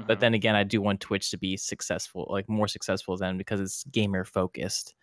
[0.05, 0.19] but Mhm.
[0.19, 3.83] then again i do want twitch to be successful like more successful than because it's
[3.85, 4.93] gamer focused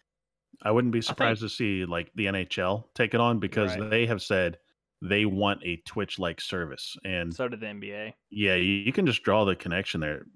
[0.62, 3.90] I wouldn't be think- surprised to see like the NHL take it on because Right.
[3.90, 4.56] they have said
[5.02, 6.96] they want a Twitch like service.
[7.04, 8.14] And so did the NBA.
[8.30, 10.26] yeah, you, you can just draw the connection there.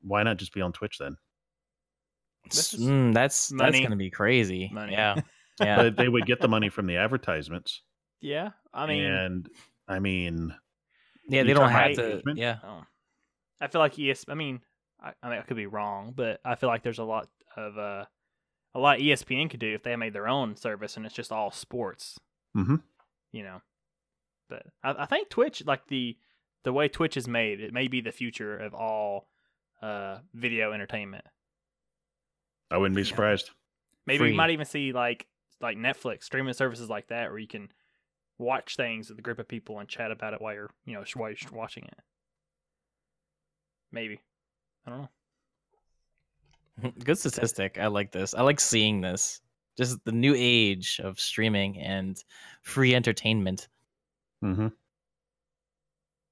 [0.00, 1.16] Why not just be on Twitch then?
[2.50, 4.70] This is Mm, that's that's gonna be crazy.
[4.72, 4.92] Money.
[4.92, 5.20] Yeah,
[5.60, 5.76] yeah.
[5.84, 7.82] But they would get the money from the advertisements.
[8.20, 9.48] Yeah, I mean, and
[9.86, 10.54] I mean,
[11.28, 12.04] yeah, they don't have to.
[12.10, 12.38] engagement?
[12.38, 12.82] Yeah, oh.
[13.60, 14.24] I feel like ES.
[14.28, 14.60] I mean,
[15.02, 17.76] I, I mean, I could be wrong, but I feel like there's a lot of
[17.78, 18.04] uh,
[18.74, 21.50] a lot ESPN could do if they made their own service and it's just all
[21.50, 22.18] sports.
[22.56, 22.82] Mhm.
[23.32, 23.60] You know,
[24.48, 26.16] but I, I think Twitch, like the
[26.64, 29.28] the way Twitch is made, it may be the future of all
[29.82, 31.24] uh video entertainment.
[32.70, 33.08] I wouldn't be Yeah.
[33.08, 33.50] surprised.
[34.06, 34.30] Maybe Free.
[34.30, 35.26] you might even see like
[35.64, 37.68] like Netflix streaming services like that where you can
[38.38, 41.04] watch things with a group of people and chat about it while you're you know
[41.14, 41.98] while you're watching it.
[43.90, 44.20] Maybe
[44.86, 45.00] I don't
[46.82, 46.92] know.
[47.04, 47.78] good statistic.
[47.80, 48.34] I like this.
[48.34, 49.40] I like seeing this.
[49.76, 52.22] Just the new age of streaming and
[52.62, 53.68] free entertainment.
[54.44, 54.68] Mm-hmm.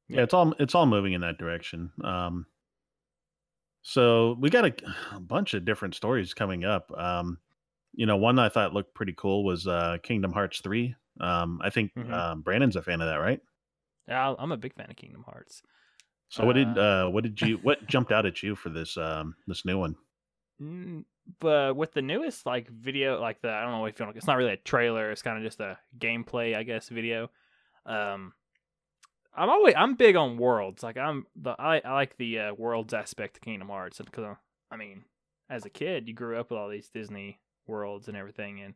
[0.08, 1.90] Yeah, it's all it's all moving in that direction.
[2.04, 2.46] Um,
[3.82, 4.74] so we got a,
[5.16, 6.92] a bunch of different stories coming up.
[6.96, 7.38] Um,
[7.92, 10.94] you know, one I thought looked pretty cool was uh, Kingdom Hearts three.
[11.20, 12.12] Um, I think Mhm.
[12.12, 13.40] um, Brandon's a fan of that, right?
[14.08, 15.62] Yeah, I'm a big fan of Kingdom Hearts.
[16.28, 18.96] So what did Uh, uh, what did you what jumped out at you for this
[18.96, 19.96] um, this new one?
[20.60, 21.04] Mm,
[21.40, 24.26] but with the newest like video, like the I don't know if you want, it's
[24.26, 25.10] not really a trailer.
[25.10, 27.30] It's kind of just a gameplay, I guess, video.
[27.86, 28.34] Um,
[29.34, 30.82] I'm always I'm big on worlds.
[30.82, 34.36] Like I'm the I, I like the uh, worlds aspect of Kingdom Hearts because
[34.70, 35.04] I mean,
[35.48, 38.74] as a kid, you grew up with all these Disney worlds and everything, and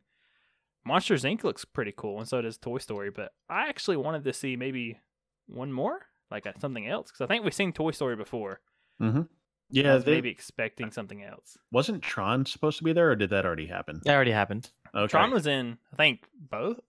[0.85, 1.43] Monsters Inc.
[1.43, 3.09] looks pretty cool, and so does Toy Story.
[3.11, 4.99] But I actually wanted to see maybe
[5.47, 5.99] one more,
[6.31, 8.61] like uh, something else, because I think we've seen Toy Story before.
[9.01, 9.19] Mm-hmm.
[9.21, 9.25] I
[9.69, 11.57] Yeah, was they, maybe expecting something else.
[11.71, 14.01] wasn't Tron supposed to be there, or did that already happen?
[14.05, 14.69] That already happened.
[14.95, 15.07] Okay.
[15.11, 16.79] Tron was in, I think, both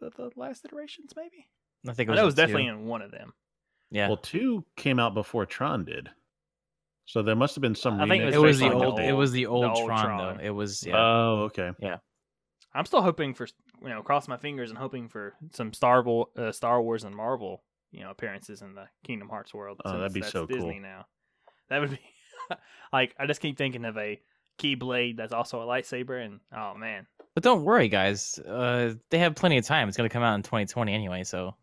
[0.00, 1.48] of the last iterations, maybe.
[1.86, 2.42] I think it I was, know it was in two.
[2.42, 3.34] definitely in one of them.
[3.90, 6.08] Yeah, Well, two came out before Tron did,
[7.06, 8.00] so there must have been some.
[8.00, 9.00] I think remix it was the on old.
[9.00, 10.36] It was the old, old Tron, Tron.
[10.36, 10.44] though.
[10.44, 10.96] It was yeah.
[10.96, 11.70] Oh, okay.
[11.80, 11.96] Yeah.
[12.74, 13.46] I'm still hoping for,
[13.82, 17.14] you know, cross my fingers and hoping for some Star, Wo- uh, Star Wars and
[17.14, 19.80] Marvel, you know, appearances in the Kingdom Hearts world.
[19.84, 20.56] Oh, that'd be that's so cool.
[20.56, 21.04] Disney now.
[21.68, 22.00] That would be
[22.92, 24.20] like I just keep thinking of a
[24.58, 28.38] keyblade that's also a lightsaber, and oh man, but don't worry, guys.
[28.38, 29.88] Uh, they have plenty of time.
[29.88, 31.24] It's gonna come out in 2020 anyway.
[31.24, 31.54] So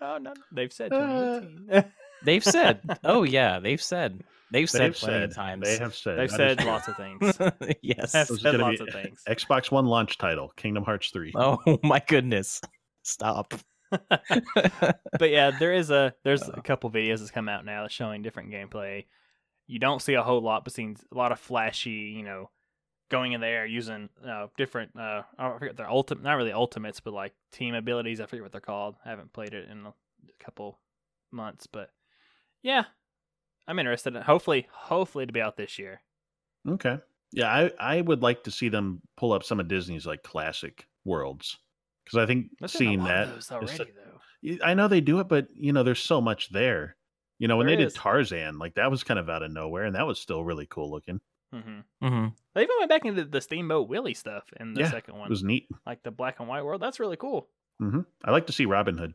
[0.00, 1.84] oh no, they've said Uh, 2018.
[2.24, 2.80] they've said.
[3.04, 4.22] oh yeah, they've said.
[4.52, 5.22] They've said They've plenty said.
[5.24, 5.64] of times.
[5.66, 6.18] They have said.
[6.18, 7.36] they've said just- lots of things.
[7.82, 8.12] yes.
[8.12, 9.20] They've said lots of things.
[9.28, 11.32] Xbox One launch title: Kingdom Hearts three.
[11.34, 12.60] Oh my goodness.
[13.02, 13.54] Stop.
[13.90, 16.52] but yeah, there is a there's Uh.
[16.54, 19.06] a couple videos that's come out now that's showing different gameplay.
[19.66, 22.50] You don't see a whole lot, but seeing a lot of flashy, you know,
[23.10, 24.92] going in there using uh, different.
[24.98, 28.20] Uh, I forget their ultimate, not really ultimates, but like team abilities.
[28.20, 28.94] I forget what they're called.
[29.04, 29.92] I haven't played it in a
[30.44, 30.78] couple
[31.32, 31.90] months, but
[32.66, 32.84] yeah,
[33.68, 34.16] I'm interested.
[34.16, 36.00] In, hopefully, hopefully to be out this year.
[36.68, 36.98] Okay.
[37.32, 40.86] Yeah, I, I would like to see them pull up some of Disney's like classic
[41.04, 41.58] worlds
[42.04, 44.20] because I think There's seeing that of those is already so- though.
[44.42, 46.96] Y- I know they do it, but you know, there's so much there.
[47.38, 47.92] You know, when There they is.
[47.92, 50.66] did Tarzan, like that was kind of out of nowhere, and that was still really
[50.66, 51.20] cool looking.
[51.52, 55.14] hmm hmm They even went back into the Steamboat Willie stuff in the Yeah, second
[55.16, 55.68] one, It was neat.
[55.86, 56.80] like the black and white world.
[56.82, 57.48] That's really cool.
[57.82, 58.00] Mm-hmm.
[58.24, 59.14] I like to see Robin Hood.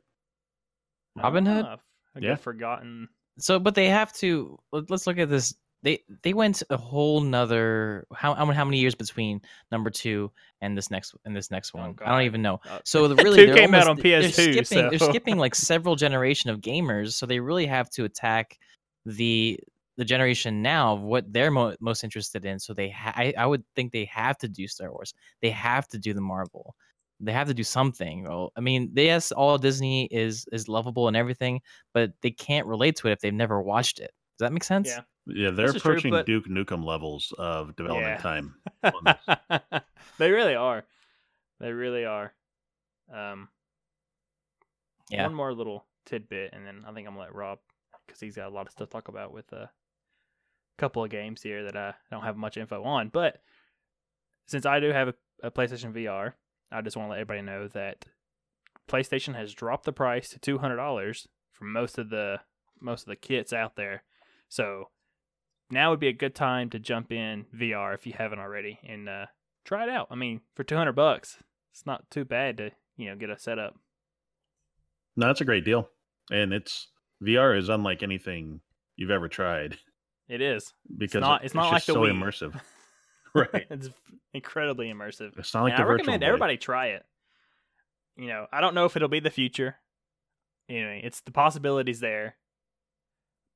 [1.15, 1.65] Robin Hood?
[1.67, 1.77] Ah,
[2.15, 2.35] a Yeah.
[2.35, 3.09] forgotten.
[3.41, 4.58] So, but they have to.
[4.71, 5.54] let- Let's look at this.
[5.84, 10.32] They they went a whole nother how how many- how many years between number two
[10.62, 11.95] and this next and this next Oh, one?
[12.06, 12.60] I don't even know.
[12.69, 15.56] Uh, So the, really, Two they're came out almost- on they're PS2, They're skipping like
[15.71, 18.60] several generation of gamers, so they really have to attack
[19.06, 19.60] the
[19.97, 22.60] the generation now of what they're mo- most interested in.
[22.60, 25.13] So they, ha- I, I would think they have to do Star Wars.
[25.41, 26.75] They have to do the Marvel.
[27.23, 28.23] They have to do something.
[28.23, 31.62] Well, I mean, they, yes, all Disney is is lovable and everything,
[31.93, 34.12] but they can't relate to it if they've never watched it.
[34.38, 34.88] Does that make sense?
[34.88, 35.01] Yeah.
[35.27, 38.17] Yeah, they're This is true, approaching but- Duke Nukem levels of development Yeah.
[38.17, 38.55] time.
[38.84, 39.81] on this.
[40.17, 40.84] they really are.
[41.60, 42.34] They really are.
[43.13, 43.49] Um,
[45.12, 45.23] Yeah.
[45.23, 47.60] One more little tidbit, and then I think I'm gonna let Rob
[48.07, 49.69] because he's got a lot of stuff to talk about with a
[50.77, 53.10] couple of games here that I don't have much info on.
[53.10, 53.41] But
[54.47, 56.34] since I do have a, a PlayStation VR,
[56.71, 58.05] I just want to let everybody know that
[58.89, 62.39] PlayStation has dropped the price to two hundred dollars for most of the
[62.79, 64.03] most of the kits out there.
[64.49, 64.89] So
[65.69, 69.07] now would be a good time to jump in VR if you haven't already and
[69.07, 69.25] uh,
[69.63, 70.07] try it out.
[70.12, 71.38] I mean, for two hundred bucks,
[71.71, 73.75] it's not too bad to you know get a setup.
[75.15, 75.89] No, that's a great deal,
[76.31, 76.88] and it's
[77.21, 78.62] VR is unlike anything
[78.95, 79.77] you've ever tried
[80.29, 80.73] It is.
[80.97, 82.12] because not- it's not just like the so Wii.
[82.12, 82.60] immersive.
[83.53, 83.65] Right.
[83.69, 83.89] it's
[84.33, 85.37] incredibly immersive.
[85.37, 86.27] It's not like And the I recommend boy.
[86.27, 87.05] everybody try it.
[88.17, 89.77] You know, I don't know if it'll be the future.
[90.69, 92.35] Anyway, it's the possibilities there,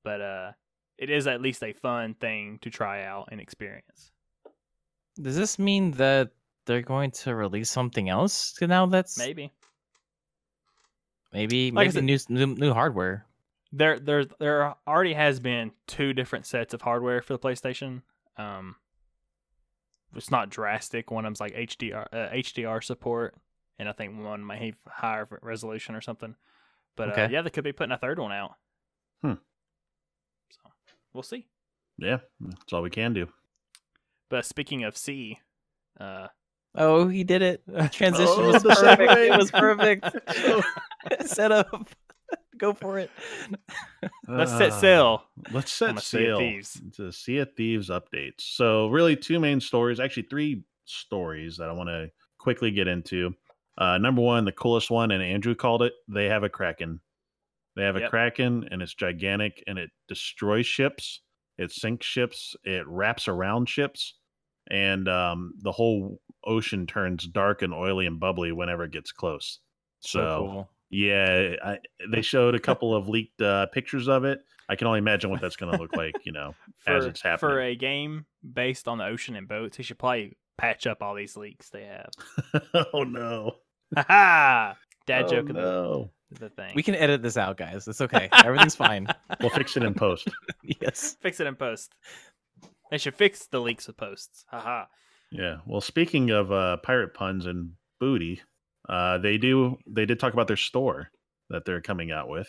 [0.03, 0.51] but uh,
[0.97, 4.11] it is at least a fun thing to try out and experience.
[5.21, 6.31] Does this mean that
[6.65, 8.85] they're going to release something else now?
[8.85, 9.51] That's Maybe
[11.33, 13.25] maybe Like I maybe new, new new hardware.
[13.71, 18.01] there there there already has been two different sets of hardware for the PlayStation.
[18.38, 18.75] Um,
[20.15, 21.12] it's not drastic.
[21.12, 23.36] One of them's like HDR uh, HDR support,
[23.80, 26.36] and I think one might have higher resolution or something.
[26.95, 28.54] But uh, yeah, they could be putting a third one out.
[29.21, 29.34] Hmm.
[30.49, 30.69] So
[31.13, 31.47] we'll see.
[31.97, 33.28] Yeah, that's all we can do.
[34.30, 35.39] But speaking of Sea,
[35.99, 36.28] uh,
[36.78, 37.63] Oh, he did it.
[37.91, 39.12] Transition Oh, was perfect.
[39.13, 40.06] It was perfect.
[41.28, 41.89] Set up.
[42.58, 43.10] Go for it.
[44.28, 45.24] let's set Ah, sail.
[45.52, 46.82] Let's set a Sea of sail Thieves.
[46.96, 48.41] to Sea of Thieves updates.
[48.41, 53.34] So, really, two main stories, actually, three stories that I want to quickly get into.
[53.78, 55.94] Uh, number one, the coolest one, and Andrew called it.
[56.08, 57.02] They have a Kraken.
[57.76, 58.10] They have a Yep.
[58.10, 61.22] Kraken, and it's gigantic, and it destroys ships.
[61.58, 62.56] It sinks ships.
[62.63, 64.13] It wraps around ships,
[64.70, 69.60] and um, the whole ocean turns dark and oily and bubbly whenever it gets close.
[70.00, 70.70] So, cool.
[70.89, 71.78] Yeah, I,
[72.10, 74.39] they showed a couple of leaked uh, pictures of it.
[74.67, 76.15] I can only imagine what that's going to look like.
[76.26, 77.52] You know, For, as it's happening.
[77.52, 81.15] for a game based on the ocean and boats, he should probably patch up all
[81.15, 82.63] these leaks they have.
[82.93, 83.58] oh no,
[83.95, 84.78] Ha ha!
[85.06, 86.10] Dad Oh, joke of the, no.
[86.32, 86.74] the thing.
[86.76, 87.88] We can edit this out, guys.
[87.88, 88.28] It's okay.
[88.43, 89.08] Everything's fine.
[89.39, 90.28] We'll fix it in post.
[90.82, 91.15] yes.
[91.21, 91.93] fix it in post.
[92.89, 94.45] They should fix the leaks with posts.
[94.50, 94.86] Haha.
[95.32, 95.58] Yeah.
[95.67, 98.41] Well, speaking of uh, pirate puns and booty,
[98.89, 101.10] uh, they do they did talk about their store
[101.50, 102.48] that they're coming out with.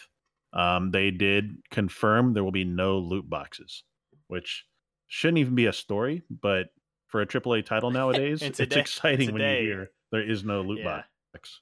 [0.53, 3.83] Um, they did confirm there will be no loot boxes,
[4.29, 4.65] which
[5.07, 6.69] shouldn't even be a story, but
[7.09, 9.63] for a AAA title nowadays, it's today- exciting when today.
[9.63, 11.03] you hear there is no loot Yeah.
[11.35, 11.61] box.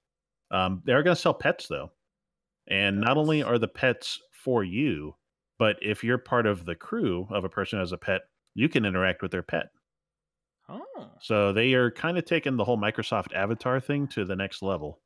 [0.50, 1.90] Um, they are going to sell pets though,
[2.68, 5.14] and not only are the pets for you,
[5.58, 8.22] but if you're part of the crew of a person who has a pet,
[8.54, 9.70] you can interact with their pet.
[10.68, 11.10] Oh.
[11.20, 15.00] So they are kind of taking the whole Microsoft Avatar thing to the next level.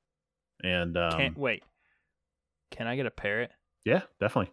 [0.63, 1.63] And um, Can't wait.
[2.71, 3.51] Can I get a parrot?
[3.85, 4.53] yeah, definitely.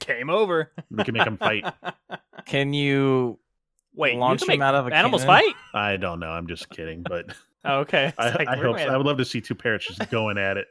[0.00, 0.70] Came over.
[0.90, 1.64] We can make them fight.
[2.46, 3.38] Can you
[3.94, 5.42] Wait, launch can them out of a animals cannon?
[5.42, 5.54] fight?
[5.74, 6.28] I don't know.
[6.30, 8.12] I'm just kidding, but Oh, okay.
[8.16, 8.94] I, like, I we're hope gonna so.
[8.94, 10.68] I would love to see two parrots just going at it.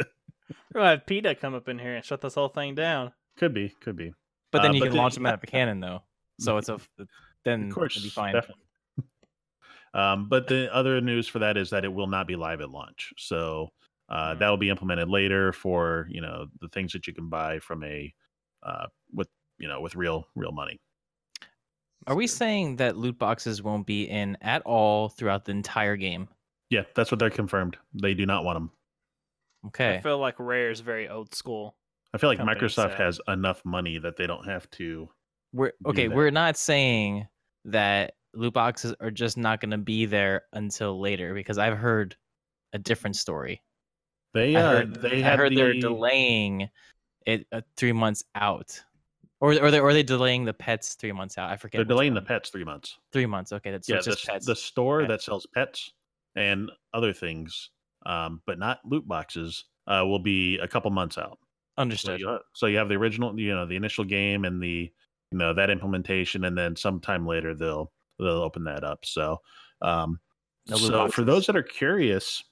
[0.74, 3.12] We're gonna have PETA come up in here and shut this whole thing down.
[3.38, 4.14] Could be, could be.
[4.52, 6.04] But then Uh, you but can the- launch them out of a cannon, though.
[6.40, 6.80] So it's a
[7.44, 8.34] then Of course, it'd be fine.
[8.34, 8.64] definitely.
[9.94, 12.70] Um, but the other news for that is that it will not be live at
[12.70, 13.14] launch.
[13.18, 13.70] So
[14.10, 14.40] uh, Mm.
[14.40, 17.84] that will be implemented later for you know the things that you can buy from
[17.84, 18.14] a
[18.64, 19.28] uh, with
[19.60, 20.80] you know with real real money.
[22.06, 26.30] Are we saying that loot boxes won't be in at all throughout the entire game?
[26.70, 27.76] Yeah, that's what they're confirmed.
[27.94, 28.72] They do not want them.
[29.68, 29.96] Okay.
[29.96, 31.76] I feel like Rare is very old school.
[32.14, 33.00] I feel like company Microsoft said.
[33.00, 35.10] has enough money that they don't have to.
[35.54, 36.08] We're okay.
[36.08, 37.28] We're not saying
[37.66, 42.16] that loot boxes are just not going to be there until later because I've heard
[42.74, 43.62] a different story.
[44.34, 46.70] They I uh, heard, they I heard they're delaying
[47.26, 48.82] it uh, three months out,
[49.40, 51.50] or or they or they delaying the pets three months out.
[51.50, 51.80] I forget.
[51.80, 52.98] They're delaying the pets three months.
[53.12, 53.52] three months.
[53.52, 54.46] Okay, that's yeah, it's the, pets.
[54.46, 55.94] the store that sells pets
[56.36, 57.72] and other things,
[58.06, 61.40] um, but not loot boxes, uh, will be a couple months out.
[61.78, 62.20] So Understood.
[62.20, 64.92] you, ha- so you have the original, you know, the initial game and the,
[65.32, 69.06] you know, that implementation, and then sometime later they'll they'll open that up.
[69.06, 69.42] So,
[69.82, 70.20] um,
[70.66, 72.44] so for those that are curious,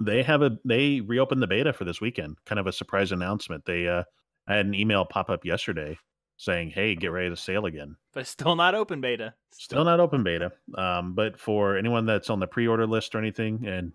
[0.00, 2.36] they have a they reopened the beta for this weekend.
[2.46, 3.64] Kind of a surprise announcement.
[3.64, 4.04] They uh,
[4.46, 5.98] I had an email pop up yesterday
[6.36, 9.34] saying, "Hey, get ready to sail again." But still not open beta.
[9.52, 10.52] Still not open beta.
[10.76, 13.92] Um, but for anyone that's on the pre-order list or anything, and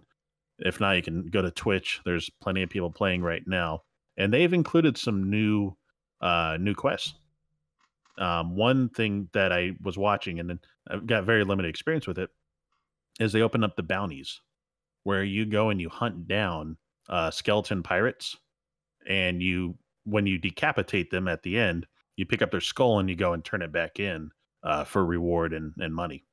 [0.59, 2.01] if not, you can go to Twitch.
[2.05, 3.83] There's plenty of people playing right now,
[4.17, 5.75] and they've included some new
[6.21, 7.15] uh, new quests.
[8.17, 10.59] Um, one thing that I was watching, and then
[10.89, 12.29] I've got very limited experience with it,
[13.19, 14.41] is they open up the bounties,
[15.03, 18.37] where you go and you hunt down uh, skeleton pirates,
[19.07, 23.09] and you when you decapitate them at the end, you pick up their skull and
[23.09, 24.31] you go and turn it back in
[24.63, 26.25] uh, for reward and, and money.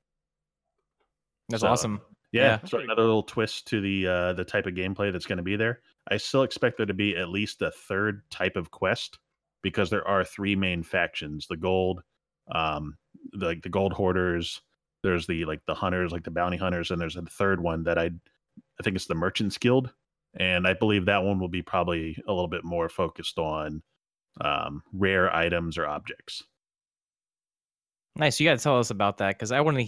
[1.48, 2.00] That's So, awesome.
[2.32, 2.68] Yeah, Yeah.
[2.68, 5.56] so another little twist to the uh, the type of gameplay that's going to be
[5.56, 5.80] there.
[6.08, 9.18] I still expect there to be at least a third type of quest
[9.62, 12.02] because there are three main factions: the gold,
[12.50, 12.96] um,
[13.34, 14.60] like the gold hoarders.
[15.02, 17.98] There's the like the hunters, like the bounty hunters, and there's a third one that
[17.98, 19.92] I, I think it's the merchants guild,
[20.34, 23.82] and I believe that one will be probably a little bit more focused on
[24.40, 26.42] um, rare items or objects.
[28.16, 28.40] Nice.
[28.40, 29.84] You got to tell us about that because I want to.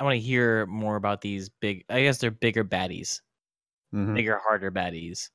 [0.00, 1.84] I want to hear more about these big.
[1.88, 3.20] I guess they're bigger baddies,
[3.94, 4.14] Mhm.
[4.14, 5.30] bigger, harder baddies.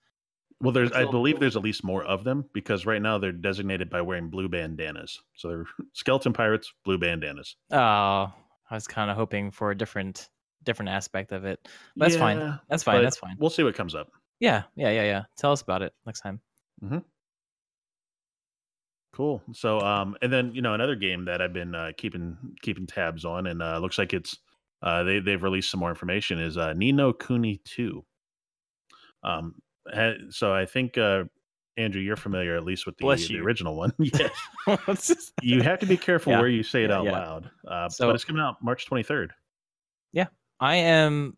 [0.62, 3.02] Well, there's It's a I little believe there's at least more of them because right
[3.02, 5.22] now they're designated by wearing blue bandanas.
[5.36, 7.56] So they're skeleton pirates, blue bandanas.
[7.72, 8.34] Oh, I
[8.72, 10.30] was kind of hoping for a different,
[10.63, 11.68] different aspect of it.
[11.96, 12.60] That's fine.
[12.70, 13.04] That's fine.
[13.04, 13.36] That's fine.
[13.39, 14.12] We'll see what comes up.
[14.39, 15.24] Yeah, yeah, yeah, yeah.
[15.38, 16.42] Tell us about it next time.
[19.13, 19.44] Cool.
[19.52, 23.26] So, um, and then you know another game that I've been uh, keeping keeping tabs
[23.26, 24.38] on, and uh, looks like it's
[24.82, 28.04] uh, they they've released some more information is uh, Ni no Kuni two.
[29.24, 29.73] Um, ha-
[30.30, 31.24] so I think uh,
[31.78, 33.93] Andrew, you're familiar at least with the, the original one.
[34.00, 35.32] yes.
[35.41, 36.39] You have to be careful Yeah.
[36.39, 37.12] where you say it out yeah.
[37.12, 37.50] loud.
[37.67, 39.30] Uh, So- but it's coming out March 23rd.
[40.12, 40.28] Yeah,
[40.60, 41.36] I am.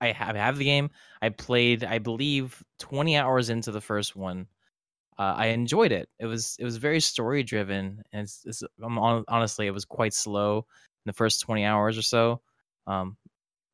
[0.00, 0.90] I have, I have the game.
[1.22, 4.48] I played, I believe, 20 hours into the first one.
[5.16, 6.08] Uh, I enjoyed it.
[6.18, 9.84] It was it was very story driven, and it's, it's I'm hon- honestly it was
[9.84, 10.64] quite slow in
[11.10, 12.40] the first 20 hours or so.
[12.88, 13.16] Um,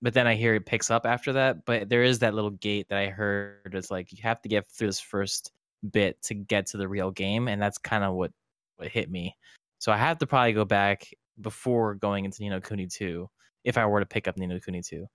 [0.02, 1.64] but then I hear it picks up after that.
[1.64, 4.66] But there is that little gate that I heard is like you have to get
[4.66, 5.52] through this first
[5.90, 8.32] bit to get to the real game, and that's kind of what
[8.76, 9.37] what hit me.
[9.78, 11.08] So I have to probably go back
[11.40, 13.28] before going into Ni no Kuni 2
[13.64, 15.06] if I were to pick up Ni no Kuni 2.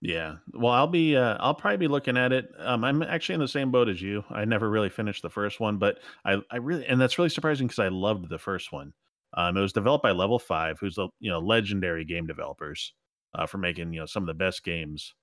[0.00, 0.36] Yeah.
[0.52, 2.50] Well, I'll be uh I'll probably be looking at it.
[2.58, 4.24] Um I'm actually in the same boat as you.
[4.30, 7.66] I never really finished the first one, but I I really and that's really surprising
[7.66, 8.92] because I loved the first one.
[9.34, 12.94] Um it was developed by Level 5, who's the, you know, legendary game developers
[13.34, 15.14] uh for making, you know, some of the best games.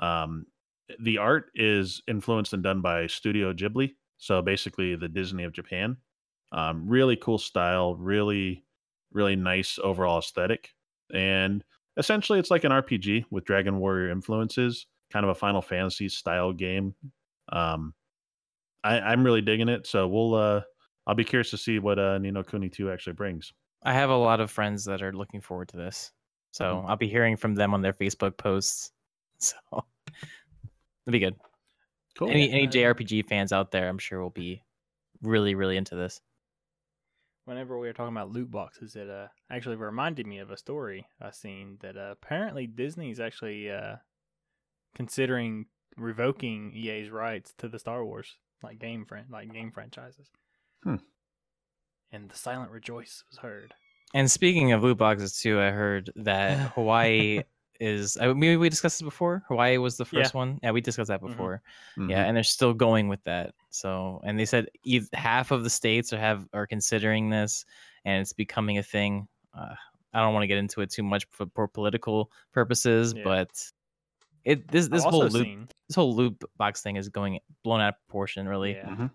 [0.00, 0.46] Um
[1.00, 5.96] the art is influenced and done by Studio Ghibli, so basically the Disney of Japan.
[6.52, 8.64] Um really cool style, really
[9.12, 10.70] really nice overall aesthetic.
[11.12, 11.64] And
[11.96, 16.52] essentially it's like an RPG with Dragon Warrior influences, kind of a Final Fantasy style
[16.52, 16.94] game.
[17.50, 17.94] Um,
[18.82, 20.62] I, I'm really digging it, so we'll uh,
[21.06, 23.52] I'll be curious to see what uh, Ni no Kuni 2 actually brings.
[23.82, 26.12] I have a lot of friends that are looking forward to this.
[26.54, 26.88] So Mhm.
[26.88, 28.92] I'll be hearing from them on their Facebook posts.
[29.38, 31.34] So it'll be good.
[32.16, 32.30] Cool.
[32.30, 34.62] Any any JRPG fans out there, I'm sure will be
[35.20, 36.22] really, really into this.
[37.44, 41.06] Whenever we were talking about loot boxes, it uh actually reminded me of a story
[41.20, 43.96] I seen that uh, apparently Disney's actually uh
[44.94, 50.30] considering revoking EA's rights to the Star Wars like game fran- like game franchises.
[50.84, 50.96] Hmm.
[52.12, 53.74] And the silent rejoice was heard.
[54.14, 57.42] And speaking of loot boxes too, I heard that Hawaii
[57.80, 59.42] is I maybe we discussed this before.
[59.48, 60.22] Hawaii was the Yeah.
[60.22, 60.60] first one.
[60.62, 61.28] Yeah, we discussed that Mhm.
[61.28, 61.62] before.
[61.98, 62.10] Mhm.
[62.10, 63.52] Yeah, and they're still going with that.
[63.70, 64.68] So, and they said
[65.12, 67.64] half of the states are have are considering this,
[68.04, 69.26] and it's becoming a thing.
[69.52, 69.74] Uh,
[70.12, 73.24] I don't want to get into it too much for, for political purposes, Yeah.
[73.24, 73.50] but
[74.44, 77.40] it this this I've whole also loot seen, this whole loot box thing is going
[77.64, 78.46] blown out of proportion.
[78.48, 79.10] Really, yeah, Mhm.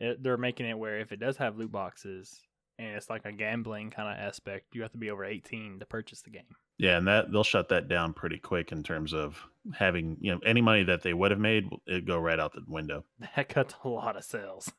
[0.00, 2.42] it, they're making it where if it does have loot boxes
[2.80, 5.86] and it's like a gambling kind of aspect, you have to be over 18 to
[5.86, 6.56] purchase the game.
[6.78, 9.38] Yeah, and that they'll shut that down pretty quick in terms of
[9.74, 12.62] having you know any money that they would have made, it go right out the
[12.66, 13.04] window.
[13.36, 14.72] That cuts a lot of sales.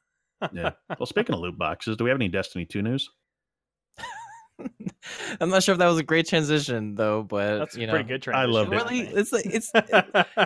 [0.52, 0.72] Yeah.
[1.00, 3.10] well, speaking of loot boxes, do we have any Destiny 2 news?
[5.40, 7.94] I'm not sure if that was a great transition though, but That's you a know,
[7.94, 8.50] pretty good transition.
[8.50, 8.72] I transition.
[8.72, 8.96] loved it.
[8.96, 9.72] Really, it's like it's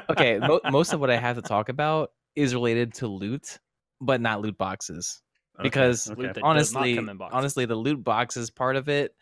[0.09, 0.39] okay.
[0.39, 3.59] Mo- most of what I have to talk about is related to loot,
[4.01, 5.21] but not loot boxes.
[5.55, 6.21] Okay, Because okay.
[6.21, 7.35] Loot that does not honestly, come in boxes.
[7.37, 9.15] honestly, the loot boxes part of it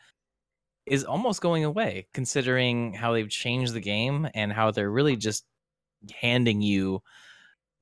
[0.85, 5.45] is almost going away, considering how they've changed the game and how they're really just
[6.11, 7.01] handing you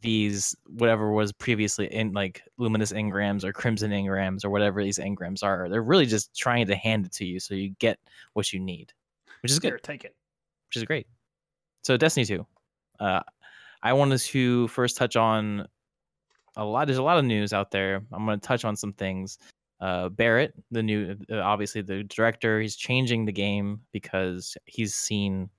[0.02, 5.44] these whatever was previously in like luminous engrams or crimson engrams or whatever these engrams
[5.44, 5.70] are.
[5.70, 8.00] They're really just trying to hand it to you so you get
[8.34, 8.92] what you need,
[9.42, 10.16] which is good Here, take it.
[10.70, 11.08] which is great.
[11.84, 12.46] So Destiny 2.
[13.00, 13.22] Uh,
[13.84, 15.68] I wanted to first touch on
[16.56, 16.86] a lot.
[16.88, 18.04] There's a lot of news out there.
[18.12, 19.38] I'm going to touch on some things.
[19.80, 25.50] Uh, Barrett, the new, uh, obviously the director, he's changing the game because he's seen,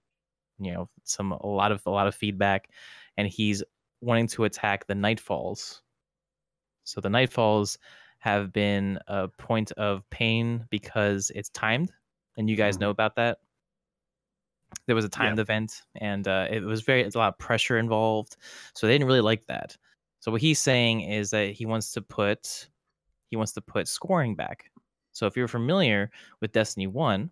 [0.58, 2.70] you know, some a lot of a lot of feedback,
[3.16, 3.62] and he's
[4.00, 5.80] wanting to attack the Nightfalls.
[6.84, 7.78] So the Nightfalls
[8.18, 11.92] have been a point of pain because it's timed,
[12.36, 12.80] and you guys Mhm.
[12.80, 13.38] know about that
[14.86, 17.78] there was a timed event and uh, it was very it's a lot of pressure
[17.78, 18.36] involved
[18.74, 19.76] so they didn't really like that
[20.22, 22.70] so what he's saying is that he wants to put
[23.30, 24.70] he wants to put scoring back.
[25.12, 26.10] So if you're familiar
[26.40, 27.30] with destiny 1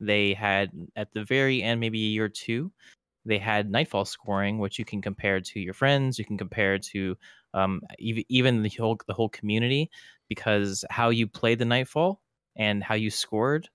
[0.00, 2.72] they had at the very end maybe a year or two
[3.26, 7.16] they had nightfall scoring which you can compare to your friends you can compare to
[7.54, 9.90] um, even, the whole the whole community
[10.28, 12.22] because how you played the nightfall
[12.56, 13.68] and how you scored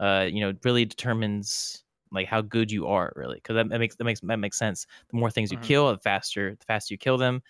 [0.00, 3.96] uh, you know really determines like how good you are really because that, that makes
[3.96, 4.86] that makes that makes sense.
[5.10, 5.72] The more things you Mhm.
[5.72, 7.42] kill the faster the faster you kill them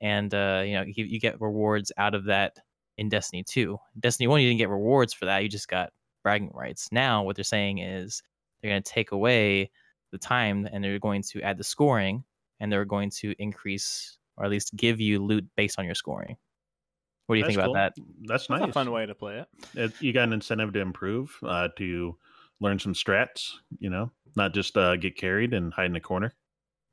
[0.00, 2.56] and uh you know you, you get rewards out of that
[2.96, 5.90] in destiny 2 destiny 1 you didn't get rewards for that you just got
[6.22, 8.22] bragging rights now what they're saying is
[8.60, 9.70] they're going to take away
[10.10, 12.24] the time and they're going to add the scoring
[12.60, 16.36] and they're going to increase or at least give you loot based on your scoring
[17.28, 17.74] what do you That's think about cool.
[17.74, 17.94] that
[18.26, 18.60] That's nice.
[18.60, 18.70] That's nice.
[18.70, 19.48] a fun way to play it.
[19.74, 22.16] It, you got an incentive to improve, uh, to
[22.58, 23.50] learn some strats.
[23.78, 26.32] You know, not just uh, get carried and hide in a corner.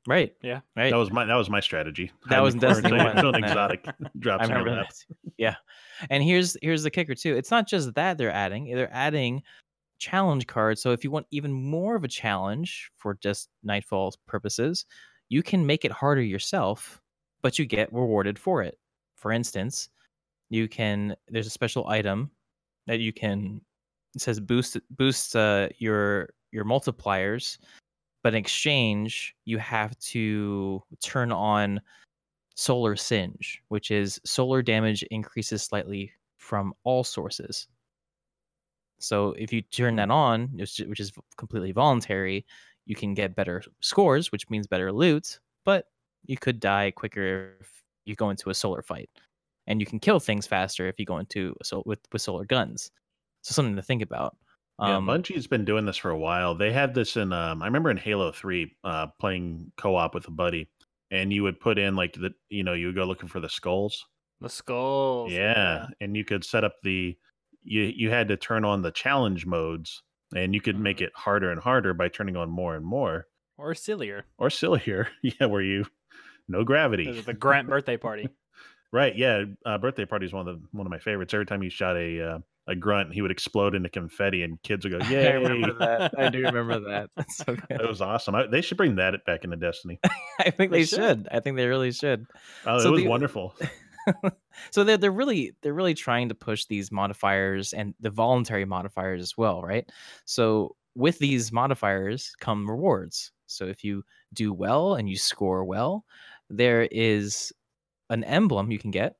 [0.06, 0.60] Right Yeah.
[0.76, 2.10] right That was my that was my strategy.
[2.28, 3.06] That Hide was the corner Destiny 1.
[3.16, 3.48] until an Yeah.
[3.48, 3.84] exotic
[4.18, 5.04] drops I on remember that.
[5.38, 5.56] Yeah.
[6.10, 7.36] And here's here's the kicker too.
[7.36, 9.42] It's not just that they're adding, they're adding
[9.98, 10.80] challenge cards.
[10.82, 14.84] So if you want even more of a challenge for just Nightfall's purposes,
[15.28, 17.00] you can make it harder yourself,
[17.42, 18.78] but you get rewarded for it.
[19.16, 19.88] For instance,
[20.50, 22.30] you can there's a special item
[22.86, 23.60] that you can
[24.14, 27.58] it says boost boosts uh, your your multipliers,
[28.26, 31.80] but in exchange you have to turn on
[32.56, 37.68] solar singe, which is solar damage increases slightly from all sources.
[38.98, 42.44] So if you turn that on, which is completely voluntary,
[42.84, 45.84] you can get better scores, which means better loot, but
[46.24, 49.08] you could die quicker if you go into a solar fight.
[49.68, 52.44] And you can kill things faster if you go into a sol- with with solar
[52.44, 52.90] guns.
[53.42, 54.36] So something to think about.
[54.80, 56.54] Yeah, Um, Bungie's been doing this for a while.
[56.54, 60.30] They had this in um, I remember in Halo 3 uh playing co-op with a
[60.32, 60.68] buddy
[61.10, 63.48] and you would put in like the you know, you would go looking for the
[63.48, 64.04] skulls.
[64.40, 65.32] The skulls.
[65.32, 67.16] Yeah, and you could set up the
[67.62, 70.02] you you had to turn on the challenge modes
[70.34, 71.06] and you could make Mhm.
[71.06, 74.26] it harder and harder by turning on more and more Or sillier.
[74.38, 75.08] or sillier.
[75.22, 75.86] yeah, where you
[76.48, 77.10] no gravity.
[77.10, 78.28] The, the Grunt birthday party.
[78.92, 79.44] Right, yeah.
[79.64, 81.32] Uh, birthday party is one of the one of my favorites.
[81.34, 84.84] Every time you shot a uh, a grunt, he would explode into confetti, and kids
[84.84, 86.18] would go, I remember that.
[86.18, 87.10] I do remember that.
[87.16, 87.80] That's so good.
[87.80, 88.34] It was awesome.
[88.34, 90.00] I, they should bring that back into Destiny.
[90.40, 90.96] I think They they should.
[90.98, 91.28] should.
[91.30, 92.26] I think they really should.
[92.64, 93.54] Oh, So it was the- wonderful.
[94.70, 99.20] so they're they're really they're really trying to push these modifiers and the voluntary modifiers
[99.20, 99.90] as well, right?
[100.24, 103.32] So with these modifiers come rewards.
[103.46, 106.04] So if you do well and you score well,
[106.50, 107.52] there is
[108.10, 109.16] an emblem you can get,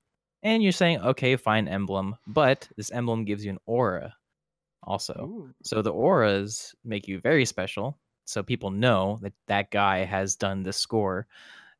[0.47, 4.15] and you're saying, okay, fine emblem, but this emblem gives you an aura
[4.83, 5.13] also.
[5.25, 5.55] Ooh.
[5.65, 7.99] So the auras make you very special.
[8.27, 11.27] So people know that that guy has done this score.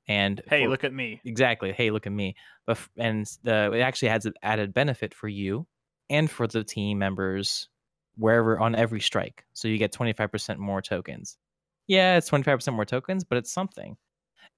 [0.09, 1.21] And Hey, for- look at me.
[1.25, 1.73] exactly.
[1.73, 2.35] Hey, look at me.
[2.67, 5.67] But and the it actually has an added benefit for you
[6.11, 7.69] and for the team members
[8.17, 9.45] wherever on every strike.
[9.53, 11.37] So you get 25% more tokens.
[11.87, 13.97] Yeah, it's 25% more tokens, but it's something.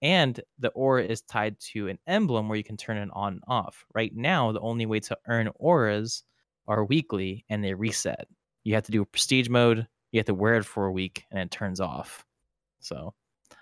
[0.02, 3.42] And the aura is tied to an emblem where you can turn it on and
[3.48, 3.84] off.
[3.94, 6.22] Right now, the only way to earn auras
[6.68, 8.28] are weekly and they reset.
[8.64, 11.24] You have to do a prestige mode, you have to wear it for a week,
[11.30, 12.24] and it turns off.
[12.80, 13.14] So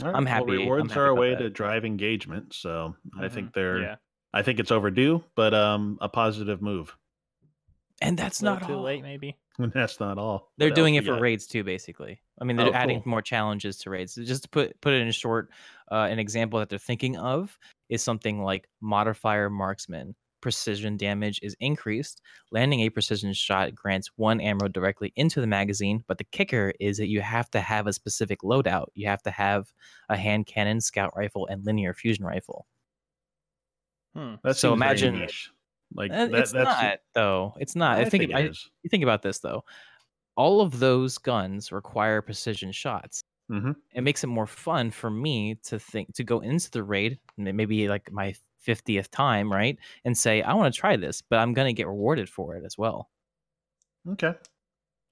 [0.02, 1.38] All I'm well, happy- I'm rewards happy are a way that.
[1.38, 2.52] to drive engagement.
[2.52, 3.34] So I Mm-hmm.
[3.34, 3.80] think they're.
[3.80, 3.96] Yeah.
[4.34, 6.94] I think it's overdue, but um, a positive move.
[8.02, 8.82] and that's not not too all.
[8.82, 9.36] late, maybe.
[9.74, 10.52] That's not all.
[10.58, 11.20] They're doing it we for got?
[11.22, 12.20] raids too, basically.
[12.40, 13.10] I mean, they're Oh, adding cool.
[13.10, 14.14] more challenges to raids.
[14.14, 15.50] Just to put put it in short,
[15.90, 20.14] uh, an example that they're thinking of is something like modifier marksman.
[20.42, 22.20] precision damage is increased.
[22.52, 26.98] Landing a precision shot grants one ammo directly into the magazine, but the kicker is
[26.98, 28.86] that you have to have a specific loadout.
[28.94, 29.72] You have to have
[30.08, 32.66] a hand cannon, scout rifle, and linear fusion rifle.
[34.14, 34.34] Hmm.
[34.44, 35.50] That So seems very imagine- niche.
[35.94, 37.54] Like that, it's that's not though.
[37.58, 37.98] It's not.
[37.98, 38.70] I, I, think, think, I, it is.
[38.82, 39.64] you think about this though.
[40.36, 43.22] All of those guns require precision shots.
[43.50, 43.76] Mhm.
[43.94, 47.88] It makes it more fun for me to think to go into the raid, maybe
[47.88, 51.72] like my fiftieth time, right, and say I want to try this, but I'm gonna
[51.72, 53.08] get rewarded for it as well.
[54.08, 54.34] Okay.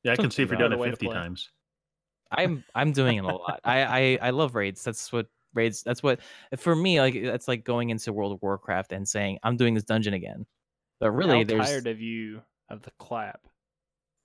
[0.02, 1.50] Yeah, I can see if you're doing it 50 times.
[2.30, 3.60] I'm I'm doing it a lot.
[3.64, 4.82] I, I I love raids.
[4.84, 5.82] That's what raids.
[5.82, 6.20] That's what
[6.56, 9.84] for me like that's like going into World of Warcraft and saying I'm doing this
[9.84, 10.44] dungeon again.
[11.00, 13.40] But really, How there's tired of you of the clap.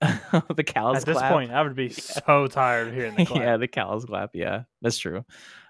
[0.00, 0.98] the cows.
[0.98, 1.32] At this clap.
[1.32, 3.42] point, I would be so tired of hearing the clap.
[3.42, 4.30] yeah, the cows clap.
[4.34, 5.24] Yeah, that's true.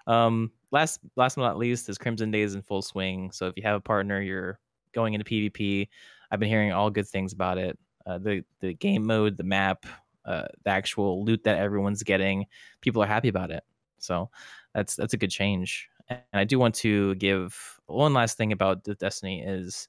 [0.07, 3.31] Um, last last but not least is Crimson Days in full swing.
[3.31, 4.59] So if you have a partner, you're
[4.93, 5.87] going into PvP.
[6.31, 7.77] I've been hearing all good things about it.
[8.05, 9.85] Uh, the the game mode, the map,
[10.25, 12.45] uh, the actual loot that everyone's getting,
[12.79, 13.63] people are happy about it.
[13.99, 14.29] So
[14.73, 15.89] that's that's a good change.
[16.09, 19.87] And I do want to give one last thing about the Destiny is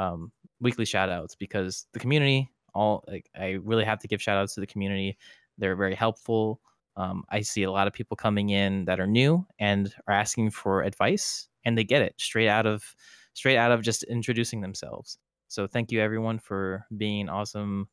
[0.00, 4.38] um, weekly shout outs because the community all like I really have to give shout
[4.38, 5.18] outs to the community.
[5.58, 6.60] They're very helpful.
[6.96, 10.50] Um, I see a lot of people coming in that are new and are asking
[10.50, 12.94] for advice, and they get it straight out of
[13.34, 15.18] straight out of just introducing themselves.
[15.48, 17.88] So thank you everyone for being awesome,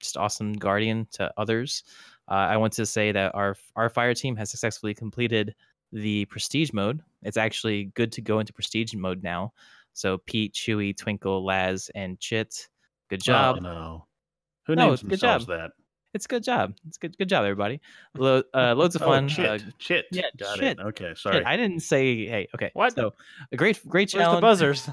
[0.00, 1.84] just awesome guardian to others.
[2.28, 5.54] Uh, I want to say that our our fire team has successfully completed
[5.92, 7.00] the prestige mode.
[7.22, 9.52] It's actually good to go into prestige mode now.
[9.96, 12.68] So Pete, Chewy, Twinkle, Laz, and Chit,
[13.08, 13.56] good job.
[13.58, 14.06] Oh, no.
[14.66, 15.58] Who No, names themselves job.
[15.58, 15.70] that?
[16.12, 16.74] It's a good job.
[16.86, 17.16] It's good.
[17.16, 17.80] Good job, everybody.
[18.14, 19.28] Lo- uh, loads of Oh, fun.
[19.28, 19.46] chit.
[19.48, 20.04] Uh, chit.
[20.12, 20.78] yeah, Got chit.
[20.78, 20.80] it.
[20.80, 21.42] Okay, sorry.
[21.44, 22.26] I didn't say.
[22.26, 22.70] Hey, okay.
[22.74, 22.94] What?
[22.94, 23.14] So
[23.52, 24.40] a great, great Where's the challenge.
[24.42, 24.90] buzzers?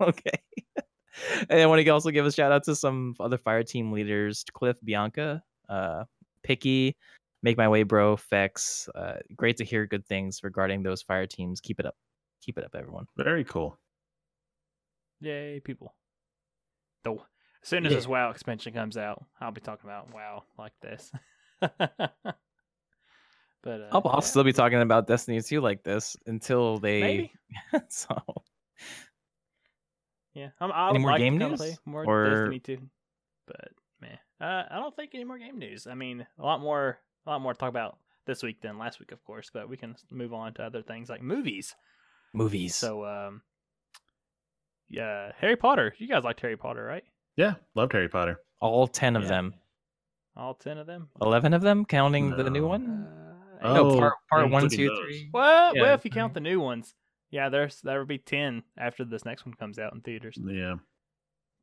[0.00, 0.40] okay.
[1.50, 4.42] and I want to also give a shout out to some other fire team leaders:
[4.54, 6.04] Cliff, Bianca, uh,
[6.42, 6.96] Picky,
[7.42, 8.88] Make My Way, Bro, Fex.
[8.94, 11.60] Uh, great to hear good things regarding those fire teams.
[11.60, 11.96] Keep it up.
[12.42, 13.06] Keep it up, everyone.
[13.18, 13.78] Very cool.
[15.20, 15.94] Yay, people.
[17.04, 17.98] The as soon as Yeah.
[17.98, 21.10] this WoW expansion comes out, I'll be talking about WoW like this.
[21.60, 22.30] but
[23.66, 27.32] uh, I'll, yeah, still be talking about Destiny 2 like this until they.
[27.88, 28.16] so
[30.34, 31.58] Yeah, I'm, I Any more like game news?
[31.58, 32.78] play more Or- Destiny 2,
[33.46, 33.68] but
[34.00, 35.86] man, uh, I don't think any more game news.
[35.86, 39.00] I mean, a lot more, a lot more to talk about this week than last
[39.00, 39.50] week, of course.
[39.52, 41.74] But we can move on to other things like movies.
[42.32, 42.74] movies.
[42.76, 43.42] So, um,
[44.88, 45.94] yeah, Harry Potter.
[45.98, 47.04] You guys liked Harry Potter, right?
[47.36, 48.40] Yeah, loved Harry Potter.
[48.60, 49.28] all ten of Yeah.
[49.28, 49.54] them.
[50.36, 51.08] All ten of them.
[51.20, 52.66] Eleven of them, counting the new No.
[52.68, 53.06] one.
[53.62, 54.98] Uh, no, Oh, part part one, two, those.
[54.98, 55.30] three.
[55.32, 55.82] Well, Yeah.
[55.82, 56.94] well, if you count the new ones,
[57.30, 60.36] yeah, there's there would be ten after this next one comes out in theaters.
[60.42, 60.76] Yeah.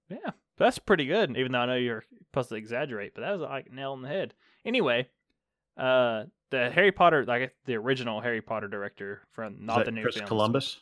[0.10, 1.36] Yeah, that's pretty good.
[1.38, 4.10] Even though I know you're supposed to exaggerate, but that was like nail on the
[4.10, 4.34] head.
[4.66, 5.10] Anyway,
[5.78, 9.92] uh, the Harry Potter, like the original Harry Potter director from Is not that the
[9.92, 10.28] new Chris films.
[10.28, 10.80] Columbus?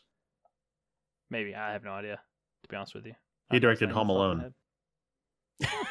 [1.30, 2.20] Maybe I have no idea.
[2.72, 3.12] To be honest with you,
[3.52, 4.54] He I can't directed Home off the top of my Alone.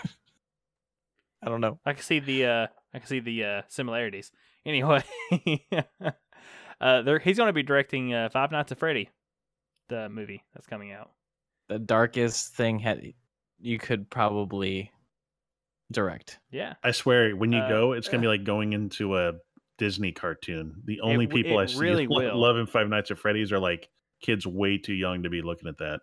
[1.43, 1.79] I don't know.
[1.85, 4.31] I can see the uh, I can see the uh, similarities.
[4.65, 5.03] Anyway,
[6.81, 9.11] uh, there he's going to be directing uh, Five Nights at Freddy,
[9.89, 11.11] the movie that's coming out.
[11.69, 13.03] The darkest thing had
[13.59, 14.91] you could probably
[15.93, 16.39] direct.
[16.51, 19.33] Yeah, I swear, when you Uh, go, it's gonna be like going into a
[19.79, 20.83] Disney cartoon.
[20.85, 23.89] The only w- people I see really lo- loving Five Nights at Freddy's are like
[24.23, 26.01] kids way too young to be looking at that.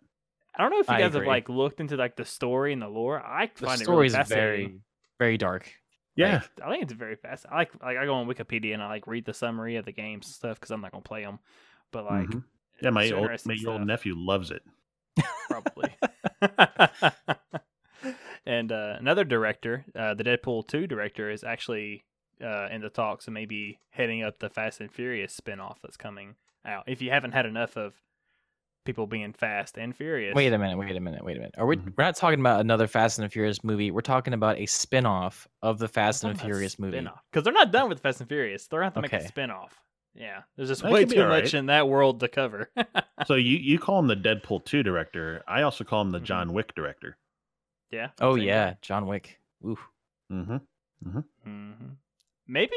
[0.58, 2.82] I don't know if you I guys have like looked into like the story and
[2.82, 3.20] the lore.
[3.24, 4.68] I The find it story really is fascinating.
[4.68, 4.82] very,
[5.20, 5.72] very dark.
[6.16, 7.46] Yeah, Like, I think it's very fast.
[7.52, 9.92] I like like I go on Wikipedia and I like read the summary of the
[9.92, 11.38] games and stuff because I'm not gonna play them.
[11.92, 12.44] But like, Mhm.
[12.82, 12.90] yeah.
[12.90, 14.64] My old interesting my old nephew loves it.
[15.48, 15.96] probably.
[18.46, 22.04] and uh, another director, uh, the Deadpool two director, is actually
[22.44, 26.36] uh, in the talks and maybe heading up the Fast and Furious spinoff that's coming
[26.66, 26.84] out.
[26.88, 27.94] If you haven't had enough of
[28.88, 30.78] people being fast and furious, Wait a minute.
[30.78, 31.24] Wait a minute.
[31.24, 31.54] Wait a minute.
[31.60, 31.76] Are we?
[31.78, 31.94] Mhm.
[31.96, 33.92] We're not talking about another Fast and the Furious movie.
[33.92, 37.00] We're talking about a spin-off of the Fast and the Furious movie.
[37.32, 38.68] because they're not done with Fast and Furious.
[38.68, 39.24] They're gonna have to make Okay.
[39.26, 39.70] a spinoff.
[40.16, 41.44] Yeah, there's just That way too alright.
[41.44, 42.72] much in that world to cover.
[43.26, 45.44] So you you call him the Deadpool two director.
[45.48, 46.24] I also call him the Mhm.
[46.24, 47.18] John Wick director.
[47.92, 48.10] yeah.
[48.22, 49.40] Oh same yeah, John Wick.
[49.66, 49.78] Ooh.
[50.32, 50.58] Mm-hmm.
[51.44, 51.90] hmm
[52.48, 52.76] Maybe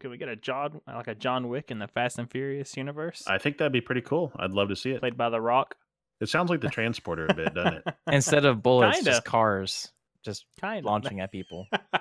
[0.00, 3.22] could we get a John like a John Wick in the Fast and Furious universe,
[3.26, 4.32] I think that'd be pretty cool.
[4.36, 5.00] I'd love to see it.
[5.00, 5.76] played by The Rock?
[6.20, 7.94] It sounds like the transporter a bit, doesn't it?
[8.12, 9.10] Instead of bullets, Kinda.
[9.12, 9.92] just cars,
[10.24, 11.66] just kind of launching at people.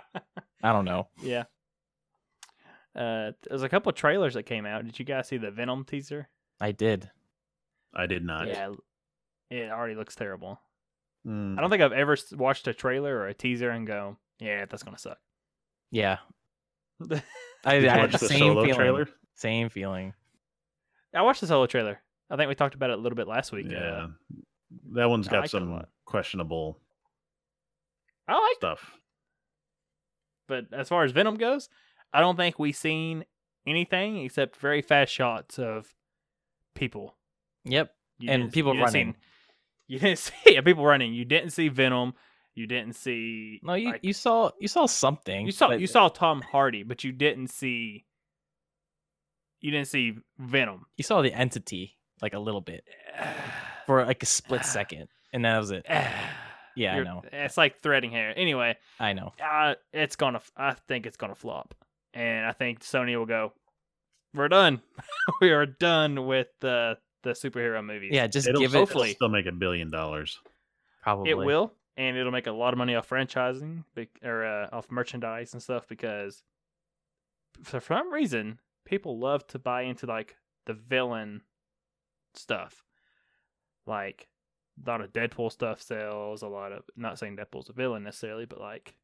[0.64, 1.08] I don't know.
[1.22, 1.43] yeah.
[2.95, 4.84] Uh, there's a couple trailers that came out.
[4.86, 6.28] Did you guys see the Venom teaser?
[6.60, 7.10] I did.
[7.93, 8.47] I did not.
[8.47, 8.72] Yeah,
[9.50, 10.60] it already looks terrible.
[11.26, 11.58] Mm.
[11.58, 14.84] I don't think I've ever watched a trailer or a teaser and go, "Yeah, that's
[14.84, 15.20] gonna suck."
[15.91, 16.18] Yeah,
[17.12, 17.22] I,
[17.66, 18.76] I had the the same solo feeling.
[18.76, 19.10] trailer?
[19.36, 20.14] Same feeling.
[21.14, 22.00] I watched the solo trailer.
[22.30, 23.68] I think we talked about it a little bit last week.
[23.70, 24.08] Yeah, Uh,
[24.93, 25.89] that one's got liked some lot.
[26.06, 26.80] questionable
[28.28, 28.91] I like, stuff.
[30.47, 31.70] but as far as Venom goes,
[32.14, 33.26] I don't think we've seen
[33.66, 35.93] anything except very fast shots of
[36.76, 37.16] people.
[37.66, 37.91] Yep.
[38.20, 39.16] You And people you didn't see- running.
[39.88, 41.14] you didn't see yeah, people running.
[41.14, 42.14] You didn't see Venom.
[42.60, 43.62] You didn't see.
[43.64, 45.45] No, you like, you saw you saw something.
[45.45, 48.03] you saw but- you saw Tom Hardy, but you didn't see.
[49.62, 52.84] You didn't see Venom you saw the entity like a little bit
[53.86, 55.86] for like a split second, and that was it.
[56.76, 57.22] Yeah, I You're- know.
[57.34, 58.34] It's like threading hair.
[58.38, 59.34] Anyway, I know.
[59.43, 60.41] uh, it's gonna.
[60.55, 61.76] I think it's gonna flop,
[62.14, 63.51] and I think Sony will go.
[64.34, 64.82] We're done.
[65.41, 68.12] we are done with the the superhero movies.
[68.14, 68.72] Yeah, just It'll give it.
[68.72, 70.39] still- hopefully- still make a billion dollars.
[71.01, 73.84] Probably it will, and it'll make a lot of money off franchising
[74.24, 76.43] or uh, off merchandise and stuff because
[77.62, 81.41] for some reason people love to buy into like the villain
[82.34, 82.86] stuff.
[83.86, 84.30] Like
[84.86, 86.41] a lot of Deadpool stuff sells.
[86.41, 88.95] A lot of not saying Deadpool's a villain necessarily, but like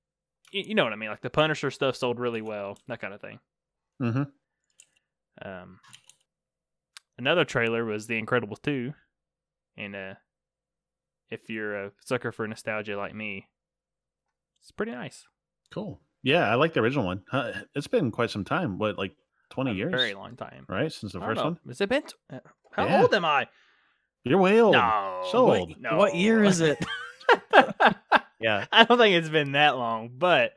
[0.52, 1.10] you, know what I mean.
[1.10, 3.40] Like the Punisher stuff sold really well, that kind of thing.
[4.00, 4.24] hmm
[5.44, 5.80] Um,
[7.18, 8.94] another trailer was The Incredibles 2.
[9.76, 10.14] And uh,
[11.30, 13.48] if you're a sucker for nostalgia like me,
[14.62, 15.26] it's pretty nice.
[15.74, 16.00] Cool.
[16.24, 17.24] Yeah, I like the original one.
[17.30, 18.78] Huh, It's been quite some time.
[18.80, 19.16] What, like
[19.50, 19.92] twenty A years?
[19.92, 20.66] very long time.
[20.68, 21.44] Right since the I first know.
[21.46, 21.60] one.
[21.68, 22.02] Has it been?
[22.04, 22.40] T- uh,
[22.72, 23.02] how Yeah.
[23.02, 23.48] old am I?
[24.24, 24.74] You're way old.
[24.74, 25.24] No.
[25.32, 25.76] So What- old.
[25.80, 25.98] No.
[25.98, 26.84] What year is it?
[28.40, 28.66] yeah.
[28.72, 30.54] I don't think it's been that long, but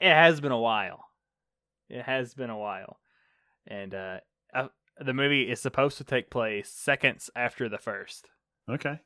[0.00, 1.04] it has been a while.
[1.88, 2.98] It has been a while,
[3.66, 4.20] and uh,
[4.54, 8.28] I, the movie is supposed to take place seconds after the first.
[8.70, 9.00] Okay.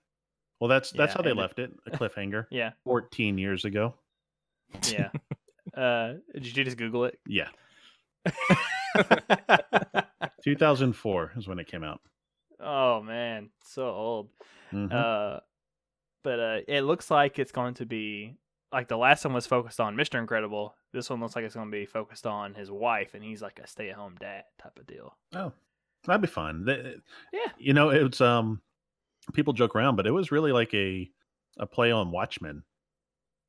[0.61, 1.73] Well, that's that's Yeah, how they left it.
[1.87, 2.47] A cliffhanger.
[2.51, 3.95] Yeah, Fourteen years ago.
[4.91, 5.11] yeah.
[5.81, 7.19] uh, did you just Google it?
[7.27, 7.49] Yeah.
[10.45, 12.01] 2004 is when it came out.
[12.61, 14.29] oh man, so old.
[14.73, 14.93] Mhm.
[14.93, 15.41] Uh,
[16.25, 18.37] but uh, it looks like it's going to be
[18.73, 20.75] like the last one was focused on Mister Incredible.
[20.93, 23.61] This one looks like it's going to be focused on his wife, and he's like
[23.63, 25.17] a stay-at-home dad type of deal.
[25.35, 25.53] oh,
[26.05, 26.65] that'd be fun.
[26.67, 26.97] Th-
[27.33, 27.53] Yeah.
[27.59, 28.61] You know, it's um,
[29.33, 31.11] people joke around, but it was really like a
[31.59, 32.63] a play on Watchmen.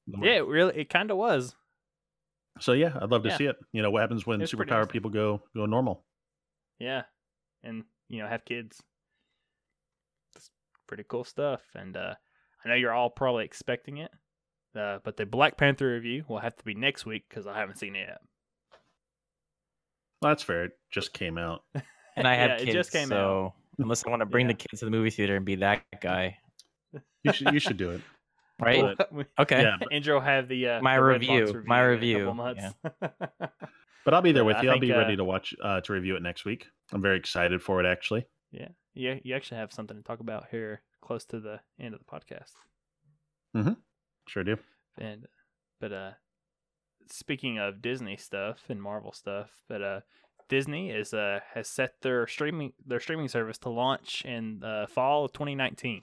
[0.08, 1.56] Yeah, it really, it kind of was.
[2.60, 3.38] So yeah, I'd love to Yeah.
[3.38, 3.56] see it.
[3.72, 6.06] You know, what happens when It's pretty superpower people go go normal?
[6.80, 7.04] Yeah,
[7.64, 8.82] and you know have kids.
[10.36, 10.50] It's
[10.88, 12.16] pretty cool stuff, and uh,
[12.66, 14.12] I know you're all probably expecting it.
[14.76, 17.78] Uh, but the Black Panther review will have to be next week because I haven't
[17.78, 18.20] seen it yet.
[20.22, 20.66] Well, that's fair.
[20.66, 21.64] It just came out.
[22.16, 23.54] And I have Yeah, it just came out.
[23.80, 24.54] So unless I want to bring Yeah.
[24.54, 26.38] the kids to the movie theater and be that guy,
[27.24, 28.02] You should you should do it.
[28.60, 28.96] right?
[28.98, 29.10] But-
[29.40, 29.62] Okay.
[29.62, 32.64] Yeah, but, Andrew will have the uh, My the Redbox review, my review, couple months.
[34.06, 34.70] but I'll be there with I you.
[34.70, 36.68] I'll think, be uh, ready to watch uh, to review it next week.
[36.92, 37.86] I'm very excited for it.
[37.86, 41.94] Actually, yeah, yeah, you actually have something to talk about here close to the end
[41.94, 42.52] of the podcast.
[43.56, 43.78] Mhm.
[44.28, 44.58] Sure do.
[44.98, 45.26] And
[45.80, 46.12] but uh
[47.12, 50.00] speaking of Disney stuff and Marvel stuff, but uh
[50.50, 55.26] Disney is uh has set their streaming their streaming service to launch in uh, fall
[55.26, 56.02] of 2019.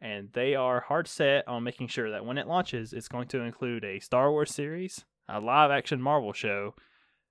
[0.00, 3.40] And they are hard set on making sure that when it launches, it's going to
[3.40, 6.74] include a Star Wars series, a live action Marvel show,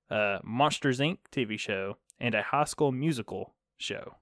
[0.09, 1.19] uh, Monsters Inc.
[1.31, 4.15] TV show, and a high school musical show.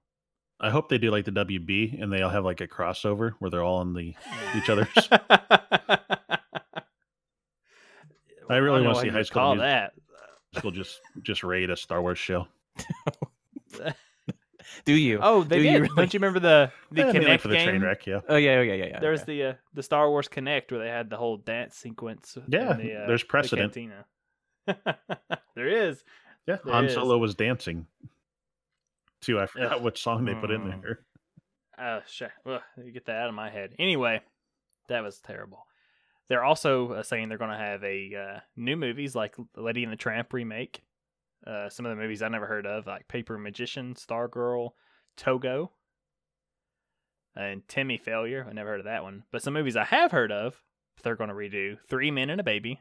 [0.60, 3.50] I hope they do like the WB and they all have like a crossover where
[3.50, 4.14] they're all on the
[4.56, 4.88] each other's.
[8.48, 9.92] I really don't wanna see High School call Music- that.
[10.62, 12.46] We'll just just raid a Star Wars show.
[14.84, 15.20] Do you?
[15.22, 15.72] Oh, they Do did.
[15.72, 15.94] you really?
[15.96, 18.20] Don't you remember the the Eh, I mean, like Kinect for the train wreck, yeah.
[18.28, 19.00] Oh yeah, yeah, yeah, yeah.
[19.00, 19.36] There's okay.
[19.38, 22.36] the uh, the Star Wars Kinect where they had the whole dance sequence.
[22.48, 23.72] Yeah, the, uh, there's precedent.
[23.72, 24.04] cantina.
[25.54, 26.02] there is.
[26.46, 26.94] Yeah, There Han is.
[26.94, 27.86] Solo was dancing.
[29.20, 29.82] Too, I forgot Ugh.
[29.82, 30.82] what song they put in Mm.
[30.82, 31.00] there.
[31.78, 32.30] Oh, shit.
[32.46, 33.74] Ugh, you get that out of my head.
[33.78, 34.20] Anyway,
[34.88, 35.66] that was terrible.
[36.28, 39.92] They're also uh, saying they're going to have a uh, new movies like Lady and
[39.92, 40.82] the Tramp remake.
[41.46, 44.70] Uh, some of the movies I never heard of, like Paper Magician, Stargirl,
[45.16, 45.70] Togo,
[47.36, 48.46] and Timmy Failure.
[48.48, 49.22] I never heard of that one.
[49.30, 50.60] But some movies I have heard of,
[51.02, 52.80] they're going to redo Three Men and a Baby,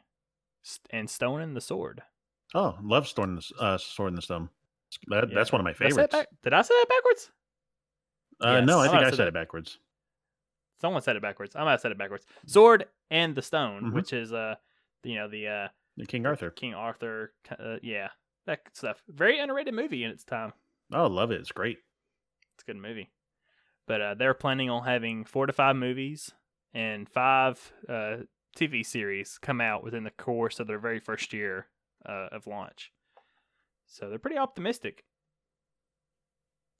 [0.89, 2.01] and Stone and the Sword.
[2.55, 4.49] Oh, love Sword in the, uh, Sword and the Stone.
[5.07, 6.11] That, That's one of my Did I say favorites.
[6.15, 7.31] back- Did I say that backwards?
[8.41, 9.77] Uh, no, I think Oh, I so said that- it backwards.
[10.79, 11.55] Someone said it backwards.
[11.55, 12.25] I might have said it backwards.
[12.45, 13.93] Sword and the Stone, Mhm.
[13.93, 14.55] which is uh,
[15.03, 15.67] you know the uh,
[16.07, 16.49] King Arthur.
[16.51, 18.09] King Arthur, uh, yeah,
[18.45, 19.01] that stuff.
[19.07, 20.53] Very underrated movie in its time.
[20.93, 21.39] Oh, love it.
[21.39, 21.77] It's great.
[22.53, 23.11] It's a good movie.
[23.87, 26.31] but uh, they're planning on having four to five movies
[26.73, 28.17] and five uh,
[28.57, 31.67] TV series come out within the course of their very first year
[32.05, 32.91] uh, of launch.
[33.87, 35.05] So they're pretty optimistic.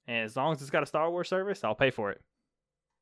[0.06, 2.20] And as long as it's got a Star Wars service, I'll pay for it.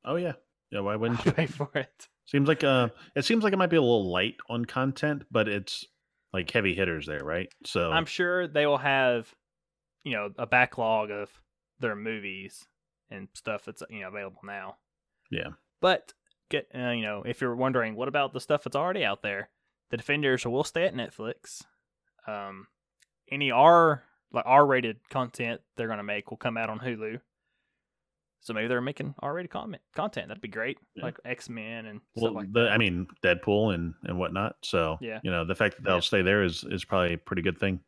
[0.05, 0.33] Oh yeah,
[0.71, 0.81] yeah.
[0.81, 1.33] Why wouldn't you?
[1.33, 2.09] pay for it.
[2.27, 5.49] Seems like uh, it seems like it might be a little light on content, but
[5.49, 5.85] it's
[6.33, 7.49] like heavy hitters there, right?
[7.65, 9.33] So I'm sure they will have,
[10.05, 11.31] you know, a backlog of
[11.81, 12.67] their movies
[13.11, 14.77] and stuff that's you know available now.
[15.31, 15.51] Yeah.
[15.81, 16.13] But
[16.51, 19.51] get uh, you know, if you're wondering what about the stuff that's already out there,
[19.91, 21.63] the Defenders will stay at Netflix.
[22.27, 22.67] Um,
[23.31, 24.03] any R
[24.33, 27.21] like R-rated content they're gonna make will come out on Hulu.
[28.45, 30.29] So maybe they're making R-rated comment content.
[30.29, 31.05] That'd be great, Yeah.
[31.05, 32.73] like X Men and well, stuff like the, that.
[32.73, 34.57] I mean Deadpool and and whatnot.
[34.63, 35.21] So Yeah.
[35.25, 36.01] you know the fact that they'll Yeah.
[36.01, 37.81] stay there is is probably a pretty good thing.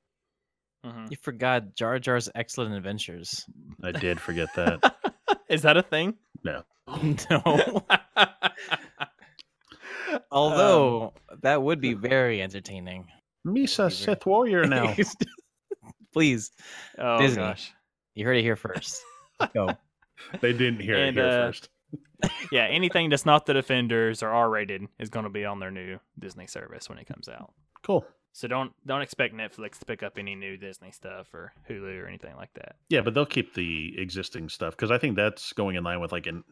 [0.85, 1.11] Mhm.
[1.11, 3.45] You forgot Jar Jar's Excellent Adventures.
[3.83, 4.97] I did forget that.
[5.49, 6.15] Is that a thing?
[6.43, 6.63] no.
[7.31, 7.85] no.
[10.31, 13.07] Although that would be very entertaining.
[13.47, 13.91] Misa Believer.
[13.91, 14.95] Sith Warrior now.
[16.13, 16.51] Please,
[16.99, 17.43] oh Disney.
[17.43, 17.73] gosh.
[18.15, 19.03] you heard it here first.
[19.53, 19.69] Go.
[20.41, 21.69] They didn't hear And, it here uh, first.
[22.53, 25.71] yeah, anything that's not the Defenders or R rated is going to be on their
[25.71, 27.53] new Disney service when it comes out.
[27.83, 28.05] Cool.
[28.33, 32.07] So don't don't expect Netflix to pick up any new Disney stuff or Hulu or
[32.07, 32.77] anything like that.
[32.89, 36.13] Yeah, but they'll keep the existing stuff because I think that's going in line with
[36.13, 36.45] like an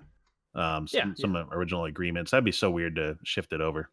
[0.54, 1.12] um some, Yeah, yeah.
[1.16, 2.30] some original agreements.
[2.30, 3.90] That'd be so weird to shift it over.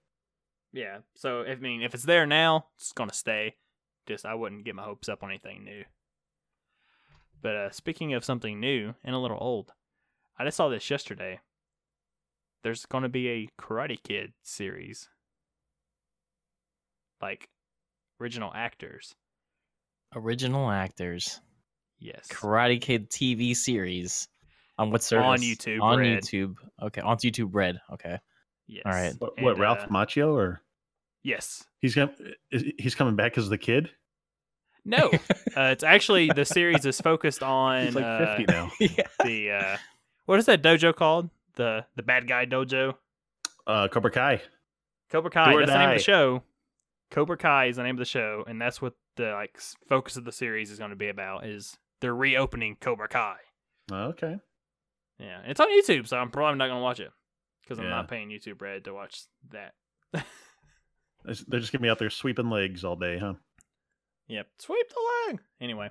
[0.71, 0.99] Yeah.
[1.15, 3.55] So I mean, if it's there now, it's going to stay.
[4.07, 5.83] Just I wouldn't get my hopes up on anything new.
[7.41, 9.71] But uh, speaking of something new and a little old,
[10.37, 11.39] I just saw this yesterday.
[12.63, 15.09] There's going to be a Karate Kid series.
[17.21, 17.49] Like
[18.19, 19.15] original actors.
[20.15, 21.39] Original actors.
[21.99, 22.27] Yes.
[22.29, 24.27] Karate Kid TV series.
[24.77, 25.25] On what service?
[25.25, 26.23] On YouTube On Red.
[26.23, 26.55] YouTube.
[26.81, 27.01] Okay.
[27.01, 27.79] On YouTube Red.
[27.93, 28.17] Okay.
[28.67, 28.83] Yes.
[28.85, 29.13] All right.
[29.19, 30.61] What, what And, Ralph uh, Macchio or
[31.23, 31.63] Yes.
[31.79, 32.11] he's com-
[32.51, 33.91] is- he's coming back as the kid?
[34.85, 35.07] No.
[35.57, 38.71] uh, it's actually the series is focused on He's like uh, fifty now.
[38.79, 39.07] yeah.
[39.23, 39.77] the uh,
[40.25, 41.29] what is that dojo called?
[41.55, 42.95] The the bad guy dojo.
[43.67, 44.41] Uh, Cobra Kai.
[45.11, 45.55] Cobra Kai.
[45.55, 46.43] That's the name of the show.
[47.11, 50.25] Cobra Kai is the name of the show, and that's what the like focus of
[50.25, 51.45] the series is going to be about.
[51.45, 53.35] Is they're reopening Cobra Kai.
[53.91, 54.37] Oh, okay.
[55.19, 57.11] Yeah, it's on YouTube, so I'm probably not going to watch it
[57.61, 57.91] because I'm Yeah.
[57.91, 59.21] not paying YouTube Red to watch
[59.51, 59.73] that.
[61.23, 63.33] They're just gonna be out there sweeping legs all day, huh?
[64.31, 65.39] Yep, sweep the leg.
[65.59, 65.89] Anyway,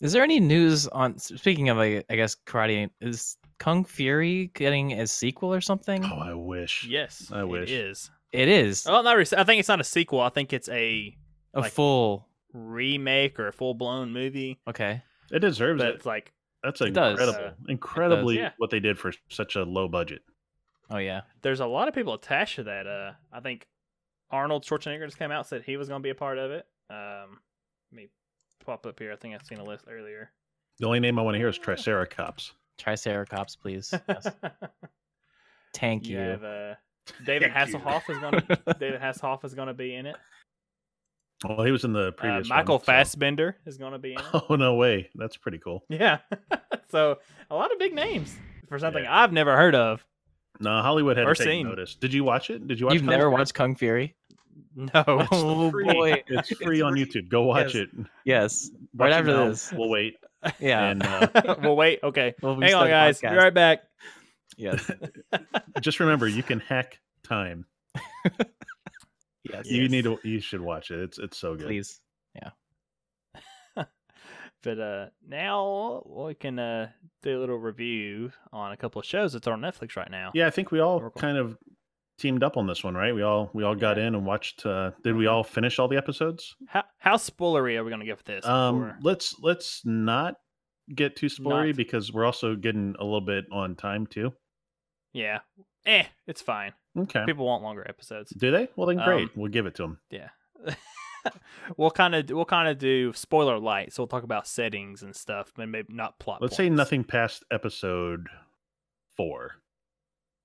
[0.00, 4.92] Is there any news on speaking of like, I guess karate is Kung Fury getting
[4.92, 6.04] a sequel or something?
[6.04, 6.84] Oh, I wish.
[6.88, 7.70] yes, I wish.
[7.70, 8.10] it is.
[8.32, 9.16] It is Oh, not.
[9.16, 10.20] Re- I think it's not a sequel.
[10.20, 11.16] I think it's a
[11.54, 12.28] a like- full.
[12.52, 14.58] remake or a full blown movie.
[14.68, 15.02] Okay.
[15.30, 15.94] It deserves But it.
[15.96, 17.12] it's like That's It does.
[17.18, 17.44] incredible.
[17.48, 18.50] Uh, Incredibly yeah.
[18.58, 20.22] what they did for such a low budget.
[20.90, 21.22] Oh yeah.
[21.42, 22.86] there's a lot of people attached to that.
[22.86, 23.66] Uh, I think
[24.30, 26.50] Arnold Schwarzenegger just came out and said he was going to be a part of
[26.50, 26.66] it.
[26.90, 27.45] Um, let
[27.92, 28.08] me
[28.64, 29.12] pop up here.
[29.12, 30.30] I think I've seen a list earlier.
[30.78, 32.52] The only name I want to hear is Triceratops.
[32.78, 33.92] Triceratops, please.
[34.08, 34.26] Yes.
[35.74, 36.22] Thank you you.
[36.22, 36.74] have uh,
[37.24, 37.78] David Thank you.
[37.78, 40.16] Hasselhoff is going to David Hasselhoff is going to be in it.
[41.46, 42.48] Well, he was in the Uh, previous.
[42.48, 44.24] Michael one, so- Fassbender is going to be in it.
[44.50, 45.10] Oh no way!
[45.14, 45.84] That's pretty cool.
[45.90, 46.18] yeah,
[46.90, 47.18] so
[47.50, 48.34] a lot of big names
[48.68, 49.22] for something Yeah.
[49.22, 50.04] I've never heard of.
[50.60, 51.68] No, Hollywood had Or to take seen.
[51.68, 51.94] notice.
[51.94, 52.66] Did you watch it?
[52.66, 52.94] Did you watch?
[52.94, 53.32] You've Kung never Fury?
[53.34, 54.14] watched Kung Fury?
[54.76, 54.90] No,
[55.32, 55.84] Oh free.
[55.92, 56.22] boy.
[56.28, 57.06] It's free It's on free.
[57.06, 57.28] YouTube.
[57.30, 57.84] Go watch Yes.
[57.94, 58.06] it.
[58.24, 58.70] Yes.
[58.94, 59.48] Watch Right after now.
[59.48, 59.72] this.
[59.72, 60.16] We'll wait.
[60.60, 60.84] Yeah.
[60.90, 61.28] And uh,
[61.62, 61.98] well, wait.
[62.04, 63.20] Okay, We'll hang on, restart the guys.
[63.20, 63.80] Be right back.
[64.56, 64.88] Yes.
[65.80, 67.64] just remember, you can hack time.
[69.50, 69.66] Yes.
[69.70, 69.90] You Yes.
[69.90, 70.18] need to.
[70.22, 71.00] You should watch it.
[71.00, 71.66] It's it's so good.
[71.66, 72.00] Please.
[72.34, 72.50] Yeah.
[74.62, 76.88] but uh, now we can uh,
[77.22, 80.30] do a little review on a couple of shows that's on Netflix right now.
[80.34, 81.20] Yeah, I think we all Oracle.
[81.20, 81.56] kind of
[82.18, 83.14] teamed up on this one, right?
[83.14, 84.64] We all we all got in and watched.
[84.64, 86.54] Uh, did we all finish all the episodes?
[86.66, 88.44] How how spoilery are we going to give this?
[88.46, 90.34] Um, before- let's let's not
[90.94, 94.32] get too spoilery Not- because we're also getting a little bit on time too.
[95.12, 95.40] yeah,
[95.84, 96.72] eh, it's fine.
[96.98, 97.24] Okay.
[97.26, 98.32] People want longer episodes.
[98.36, 98.68] Do they?
[98.76, 99.24] Well, then great.
[99.24, 99.98] Um, we'll give it to them.
[100.10, 100.28] Yeah.
[101.76, 105.14] we'll kind of we'll kind of do spoiler light, so we'll talk about settings and
[105.14, 106.40] stuff, but maybe not plot.
[106.40, 108.28] Let's say nothing past episode
[109.16, 109.52] four,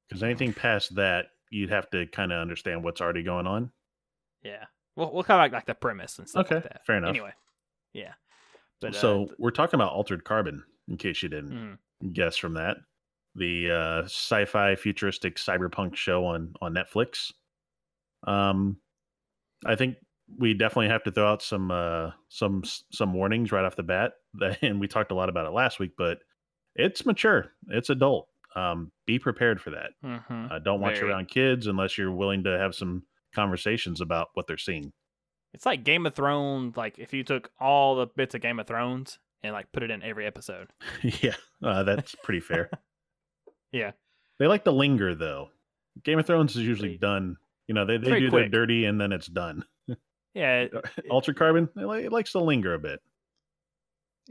[0.10, 3.72] because anything past that, you'd have to kind of understand what's already going on.
[4.42, 6.86] Yeah, we'll we'll kind of like, like the premise and stuff like Okay, that.
[6.86, 7.10] fair enough.
[7.10, 7.34] Anyway,
[7.94, 8.14] yeah.
[8.80, 11.52] But uh, so th- we're talking about Altered Carbon, in case you didn't
[12.02, 12.78] mm, guess from that.
[13.36, 17.32] The uh, sci-fi futuristic cyberpunk show on on Netflix.
[18.26, 18.78] Um,
[19.66, 19.98] I think
[20.38, 24.14] we definitely have to throw out some uh, some some warnings right off the bat.
[24.62, 26.20] And we talked a lot about it last week, but
[26.76, 28.28] it's mature, it's adult.
[28.56, 29.92] Um, be prepared for that.
[30.04, 30.48] Mm-hmm.
[30.52, 31.12] Uh, don't watch Very.
[31.12, 34.92] around kids unless you're willing to have some conversations about what they're seeing.
[35.54, 36.76] It's like Game of Thrones.
[36.78, 39.92] Like if you took all the bits of Game of Thrones and like put it
[39.92, 40.68] in every episode.
[41.22, 42.70] yeah, uh, that's pretty fair.
[43.74, 43.92] Yeah.
[44.38, 45.50] They like to linger though.
[46.04, 47.38] Game of Thrones is usually done.
[47.68, 48.52] You know, they, they do their quick.
[48.52, 49.64] dirty and then it's done.
[50.34, 50.72] Yeah, it,
[51.10, 53.02] Altered Carbon, it, it likes to linger a bit.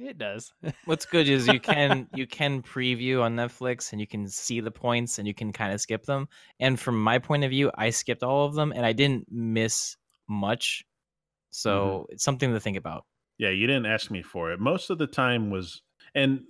[0.09, 0.53] It does.
[0.85, 4.71] What's good is you can you can preview on Netflix and you can see the
[4.71, 6.29] points and you can kind of skip them.
[6.59, 9.97] And from my point of view, I skipped all of them and I didn't miss
[10.29, 10.85] much.
[10.85, 11.47] Mm-hmm.
[11.51, 13.05] So it's something to think about.
[13.39, 14.61] Yeah, you didn't ask me for it.
[14.61, 15.81] Most of the time was,
[16.15, 16.43] and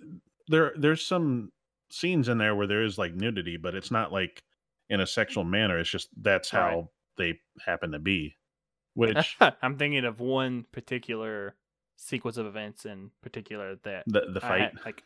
[0.48, 1.50] there there's some
[1.90, 4.42] scenes in there where there is like nudity, but it's not like
[4.88, 5.78] in a sexual manner.
[5.78, 6.84] It's just that's how Right.
[7.16, 8.36] they happen to be.
[8.94, 11.54] Which I'm thinking of one particular
[12.00, 14.60] sequence of events in particular that the the fight.
[14.62, 15.04] had, like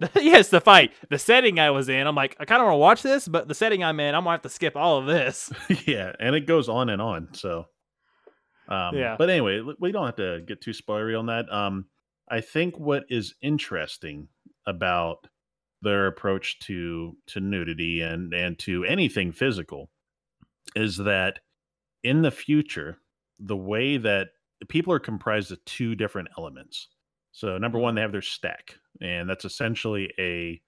[0.16, 0.92] yes, the fight.
[1.10, 3.48] The setting I was in, I'm like, I kind of want to watch this, but
[3.48, 5.50] the setting I'm in, I'm gonna have to skip all of this.
[5.86, 7.28] yeah, and it goes on and on.
[7.32, 7.66] So,
[8.68, 9.16] um, Yeah.
[9.18, 11.52] But anyway, we don't have to get too spoilery on that.
[11.52, 11.86] Um,
[12.30, 14.28] I think what is interesting
[14.66, 15.26] about
[15.80, 19.90] their approach to to nudity and and to anything physical
[20.76, 21.38] is that
[22.04, 22.98] in the future,
[23.38, 24.28] the way that
[24.68, 26.88] people are comprised of two different elements.
[27.32, 30.60] So, number one, they have their stack, and that's essentially a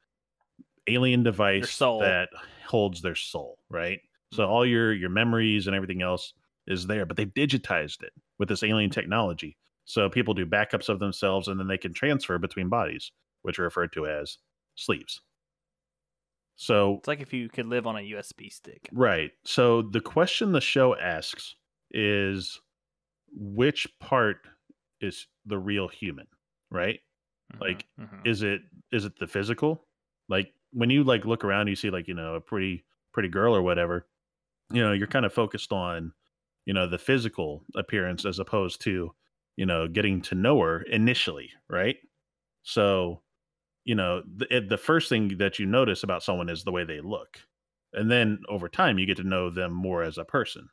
[0.87, 2.29] alien device that
[2.67, 4.01] holds their soul, right?
[4.33, 4.53] So mm-hmm.
[4.53, 6.33] all your your memories and everything else
[6.67, 9.01] is there, but they've digitized it with this alien mm-hmm.
[9.01, 9.57] technology.
[9.85, 13.11] So people do backups of themselves and then they can transfer between bodies,
[13.43, 14.39] which are referred to as
[14.77, 15.21] sleeves.
[16.57, 18.89] So It's like if you could live on a USB stick.
[18.93, 19.33] Right.
[19.45, 21.57] So the question the show asks
[21.91, 22.61] is
[23.33, 24.47] which part
[25.01, 26.27] is the real human,
[26.71, 27.01] right?
[27.53, 28.25] Mhm, Like, mhm.
[28.25, 28.63] Is it
[28.93, 29.89] is it the physical?
[30.29, 33.55] Like when you like look around you see like, you know, a pretty pretty girl
[33.57, 34.09] or whatever,
[34.73, 36.13] you know, you're kind of focused on,
[36.67, 39.15] you know, the physical appearance as opposed to,
[39.57, 41.97] you know, getting to know her initially, right?
[42.63, 43.23] So,
[43.85, 46.85] you know, the, it- the first thing that you notice about someone is the way
[46.85, 47.41] they look.
[47.95, 50.69] And then over time, you get to know them more as a person.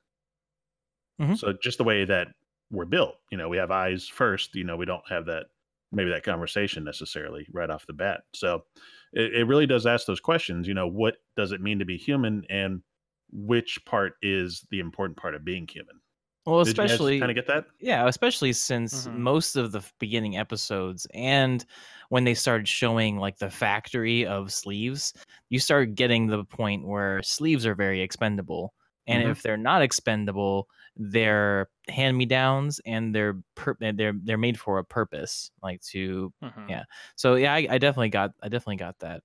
[1.19, 1.37] Mhm.
[1.37, 2.29] So, just the way that
[2.71, 5.47] we're built, you know, we have eyes first, you know, we don't have that,
[5.91, 8.23] maybe that conversation necessarily right off the bat.
[8.33, 8.65] So,
[9.13, 11.97] it, it really does ask those questions, you know, what does it mean to be
[11.97, 12.83] human and
[13.31, 16.01] which part is the important part of being human?
[16.45, 17.67] Well, especially kind of get that?
[17.79, 19.11] Yeah, especially since Mhm.
[19.11, 21.65] most of the beginning episodes and
[22.09, 25.13] when they started showing like the factory of sleeves,
[25.49, 28.73] you start getting the point where sleeves are very expendable.
[29.07, 29.31] And Mhm.
[29.31, 34.83] if they're not expendable, they're hand-me-downs and they're pur- and they're they're made for a
[34.85, 36.67] purpose, like to Mhm.
[36.67, 36.83] yeah.
[37.15, 39.23] So yeah, I, I definitely got I definitely got that.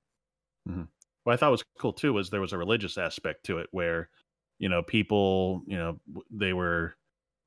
[1.24, 4.10] What I thought was cool too was there was a religious aspect to it where,
[4.58, 6.96] you know, people, you know, they were,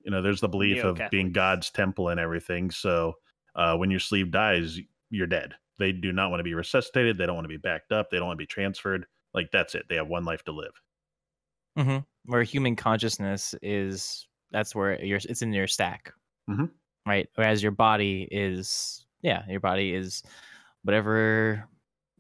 [0.04, 2.72] you know, there's the belief of being God's temple and everything.
[2.72, 3.16] So
[3.56, 4.80] uh, when your sleeve dies,
[5.10, 5.56] you're dead.
[5.78, 7.18] They do not want to be resuscitated.
[7.18, 8.10] They don't want to be backed up.
[8.10, 9.08] They don't want to be transferred.
[9.34, 9.88] Like that's it.
[9.90, 10.82] They have one life to live.
[11.76, 16.14] Hmm Where human consciousness is that's where your it's in your stack,
[16.48, 16.72] Mhm.
[17.08, 17.30] right?
[17.36, 20.24] Whereas your body is yeah, your body is
[20.84, 21.68] whatever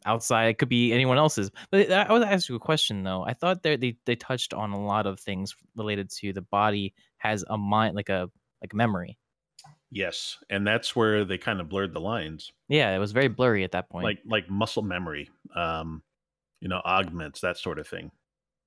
[0.05, 0.47] outside.
[0.47, 1.51] It could be anyone else's.
[1.71, 3.23] But I was would ask you a question though.
[3.25, 6.93] I thought they they they touched on a lot of things related to the body
[7.17, 8.31] has a mind like a
[8.61, 9.17] like memory.
[9.91, 13.63] Yes, and that's where they kind of blurred the lines, Yeah, it was very blurry
[13.63, 14.03] at that point.
[14.03, 16.03] like like muscle memory, um,
[16.61, 18.11] you know, augments that sort of thing.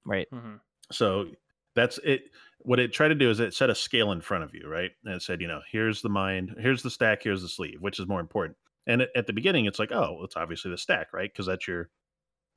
[0.05, 0.28] right.
[0.32, 0.61] Mhm.
[0.93, 1.26] So
[1.74, 2.30] that's it
[2.61, 4.91] what it tried to do is it set a scale in front of you right
[5.05, 8.01] and it said you know here's the mind here's the stack here's the sleeve which
[8.01, 11.12] is more important and at- at the beginning it's like oh it's obviously the stack
[11.12, 11.91] right because that's your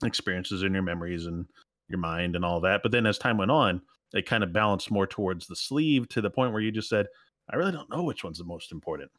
[0.04, 1.46] experiences and your memories and
[1.88, 3.82] your mind and all that but then as time went on
[4.14, 7.06] it kind of balanced more towards the sleeve to the point where you just said
[7.50, 9.12] i really don't know which one's the most important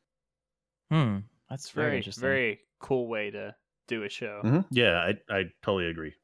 [0.90, 1.18] Hmm.
[1.48, 2.20] That's very, Very, interesting.
[2.22, 3.54] very cool way to
[3.88, 4.42] do a show.
[4.44, 4.66] Mhm.
[4.70, 6.14] yeah I, I totally agree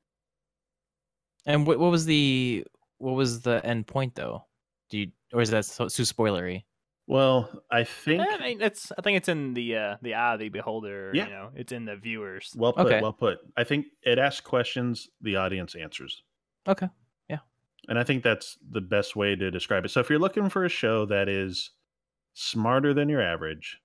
[1.46, 2.66] And what what was the
[2.98, 4.44] what was the end point though?
[4.90, 6.64] Do you or is that so, too spoilery?
[7.10, 8.92] well i think I mean, it's.
[8.98, 11.10] I think it's in the uh, the eye of the beholder.
[11.14, 11.24] Yeah.
[11.24, 12.54] You know, it's in the viewers.
[12.56, 13.00] well put Okay.
[13.00, 16.22] well put i think it asks questions the audience answers
[16.68, 16.88] Okay.
[17.30, 17.38] Yeah.
[17.88, 19.88] And I think that's the best way to describe it.
[19.88, 21.70] So if you're looking for a show that is
[22.34, 23.78] smarter than your average,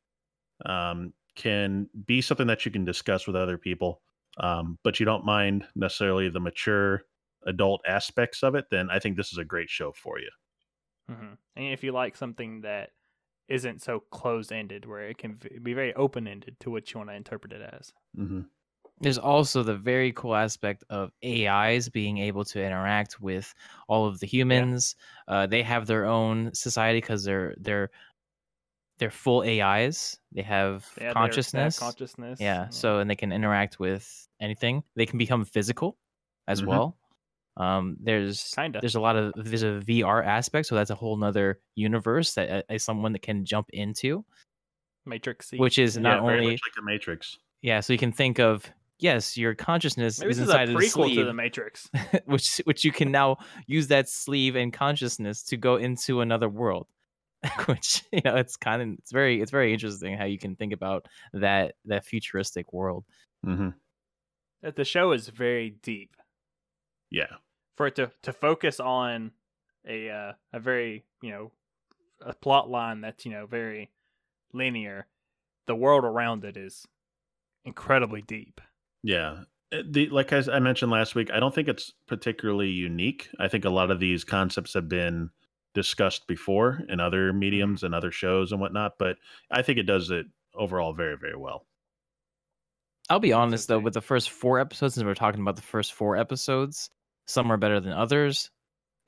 [0.65, 4.01] um, can be something that you can discuss with other people,
[4.37, 7.03] um, but you don't mind necessarily the mature
[7.45, 10.29] adult aspects of it, then I think this is a great show for you.
[11.07, 12.91] hmm And if you like something that
[13.49, 17.09] isn't so closed ended, where it can be very open ended to what you want
[17.09, 17.91] to interpret it as.
[18.15, 18.41] hmm
[19.01, 23.53] There's also the very cool aspect of AIs being able to interact with
[23.89, 24.95] all of the humans.
[25.27, 27.89] Uh, they have their own society because they're they're
[28.99, 30.19] they're full AIs.
[30.31, 31.79] They have They have their- they consciousness.
[31.79, 32.39] consciousness.
[32.39, 32.69] yeah.
[32.69, 34.83] So and they can interact with anything.
[34.95, 35.97] They can become physical
[36.47, 36.67] as Mhm.
[36.67, 36.97] well.
[37.55, 38.79] Um, there's Kinda.
[38.81, 42.65] there's a lot of there's a VR aspect, so that's a whole nother universe that
[42.69, 44.25] uh, someone that can jump into,
[45.05, 45.51] Matrix.
[45.51, 47.37] which is not yeah, only like the Matrix.
[47.61, 47.79] yeah.
[47.79, 50.79] So you can think of yes, your consciousness maybe is this is a inside of
[50.79, 51.89] the prequel to the Matrix.
[52.25, 53.37] which which you can now
[53.67, 56.87] use that sleeve and consciousness to go into another world.
[57.65, 60.73] which you know it's kind of it's very it's very interesting how you can think
[60.73, 63.03] about that that futuristic world.
[63.43, 63.69] hmm
[64.61, 66.15] That the show is very deep.
[67.11, 67.35] Yeah.
[67.75, 69.31] For it to to focus on
[69.87, 71.51] a uh, a very you know
[72.21, 73.91] a plot line that's you know very
[74.53, 75.07] linear
[75.67, 76.85] the world around it is
[77.65, 78.61] incredibly deep
[79.03, 79.43] Yeah.
[79.71, 83.29] Uh, The, like I mentioned last week, I don't think it's particularly unique.
[83.39, 85.31] I think a lot of these concepts have been
[85.73, 89.17] discussed before in other mediums and other shows and whatnot, but
[89.49, 91.65] I think it does it overall very, very well.
[93.09, 95.93] I'll be honest though, with the first four episodes, and we're talking about the first
[95.93, 96.89] four episodes,
[97.25, 98.49] some are better than others,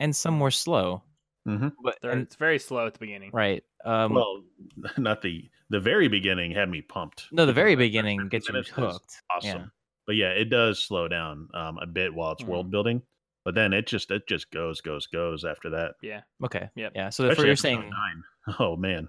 [0.00, 1.02] and some were slow.
[1.48, 1.68] Mm-hmm.
[1.82, 4.42] But and- it's very slow at the beginning right, um, well,
[4.98, 7.26] not the the very beginning had me pumped.
[7.32, 9.22] no, the very beginning 15 gets you hooked.
[9.34, 9.60] Awesome.
[9.60, 9.66] Yeah.
[10.06, 12.48] But yeah, it does slow down um, a bit while it's Mhm.
[12.48, 13.02] world building,
[13.44, 15.94] but then it just it just goes goes goes after that.
[16.02, 16.68] yeah Okay.
[16.74, 16.92] Yep.
[16.96, 17.10] Yeah.
[17.10, 18.56] So the, you're saying, nine.
[18.58, 19.08] Oh man.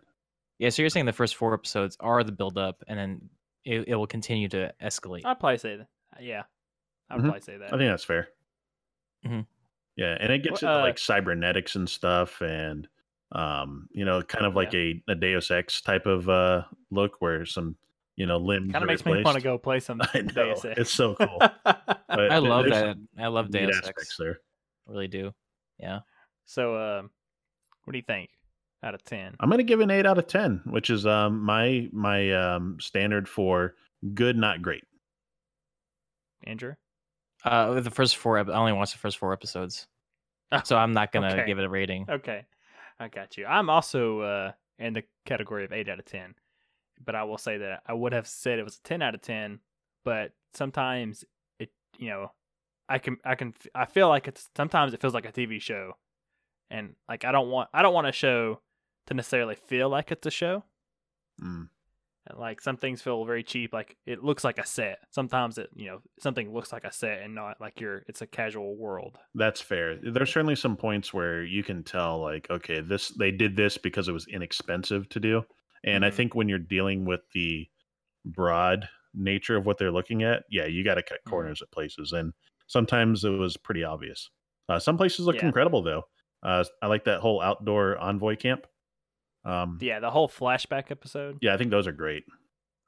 [0.60, 0.70] yeah.
[0.70, 3.30] So you're saying the first four episodes are the build up, and then
[3.66, 5.26] it, it will continue to escalate.
[5.26, 5.88] i'd probably say that
[6.22, 6.43] yeah
[7.10, 7.24] i'd Mhm.
[7.24, 8.30] probably say that I think that's fair.
[9.26, 9.45] Mhm.
[9.95, 12.88] Yeah, and it gets Wh- into uh, like cybernetics and stuff, and
[13.32, 17.45] um, you know, kind of like a, a Deus Ex type of uh look where
[17.45, 17.76] some
[18.15, 20.65] you know limbs kind of makes me want to go play some I know Deus
[20.65, 20.80] Ex.
[20.80, 21.41] it's so cool.
[22.09, 22.95] But I love that.
[23.20, 24.18] I love neat Deus aspects Ex.
[24.18, 24.39] there.
[24.88, 25.34] Really do.
[25.78, 25.99] Yeah.
[26.45, 27.11] so um
[27.84, 28.30] what do you think
[28.82, 31.89] out of 10 I'm gonna give an eight out of ten, which is um my
[31.91, 33.76] my um standard for
[34.13, 34.84] good, not great.
[36.43, 36.74] andrew
[37.43, 39.88] Uh, the first four, ep- I only watched the first four episodes,
[40.63, 41.45] so I'm not gonna Okay.
[41.45, 42.05] give it a rating.
[42.09, 42.45] Okay,
[42.99, 43.45] I got you.
[43.45, 46.35] I'm also uh, in the category of eight out of ten,
[47.03, 49.21] but I will say that I would have said it was a ten out of
[49.21, 49.59] ten.
[50.03, 51.25] But sometimes
[51.59, 52.31] it, you know,
[52.89, 55.97] I can, I can, I feel like it's sometimes it feels like a TV show,
[56.71, 58.61] and like I don't want, I don't want a show
[59.07, 60.63] to necessarily feel like it's a show.
[61.41, 61.69] Mm.
[62.36, 63.73] Like some things feel very cheap.
[63.73, 64.99] Like it looks like a set.
[65.11, 68.03] Sometimes it, you know, something looks like a set and not like you're.
[68.07, 69.17] It's a casual world.
[69.36, 69.97] That's fair.
[69.97, 74.07] There's certainly some points where you can tell, like, okay, this they did this because
[74.07, 75.43] it was inexpensive to do.
[75.84, 76.11] And I Mhm.
[76.11, 77.69] think when you're dealing with the
[78.25, 81.51] broad nature of what they're looking at, yeah, you got to cut Mhm.
[81.51, 82.13] corners at places.
[82.13, 82.34] And
[82.67, 84.30] sometimes it was pretty obvious.
[84.69, 85.43] Uh, some places look Yeah.
[85.43, 86.03] incredible, though.
[86.43, 88.67] Uh, I like that whole outdoor envoy camp.
[89.47, 91.37] Um, Yeah, the whole flashback episode.
[91.41, 92.23] yeah, I think those are great.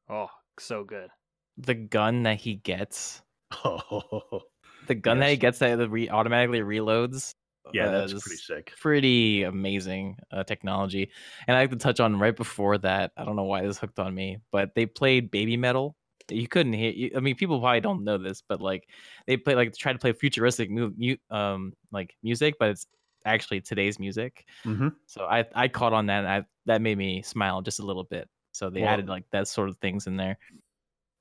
[0.10, 0.28] Oh,
[0.60, 1.10] so good.
[1.58, 3.22] The gun that he gets,
[3.64, 4.42] Oh,
[4.88, 7.34] the gun that he gets that re- automatically reloads.
[7.74, 8.74] yeah, uh, that's pretty sick.
[8.80, 11.12] Pretty amazing uh, technology.
[11.48, 13.12] And I like to touch on right before that.
[13.18, 15.96] I don't know why this hooked on me, but they played Baby Metal.
[16.32, 16.92] You couldn't hear.
[16.92, 18.88] You, I mean, people probably don't know this, but like
[19.28, 22.86] they play like try to play futuristic mu- mu- um like music, but it's
[23.26, 24.46] actually today's music.
[24.64, 27.86] hmm So I I caught on that, and I that made me smile just a
[27.86, 28.28] little bit.
[28.52, 30.38] So they Well- added like that sort of things in there.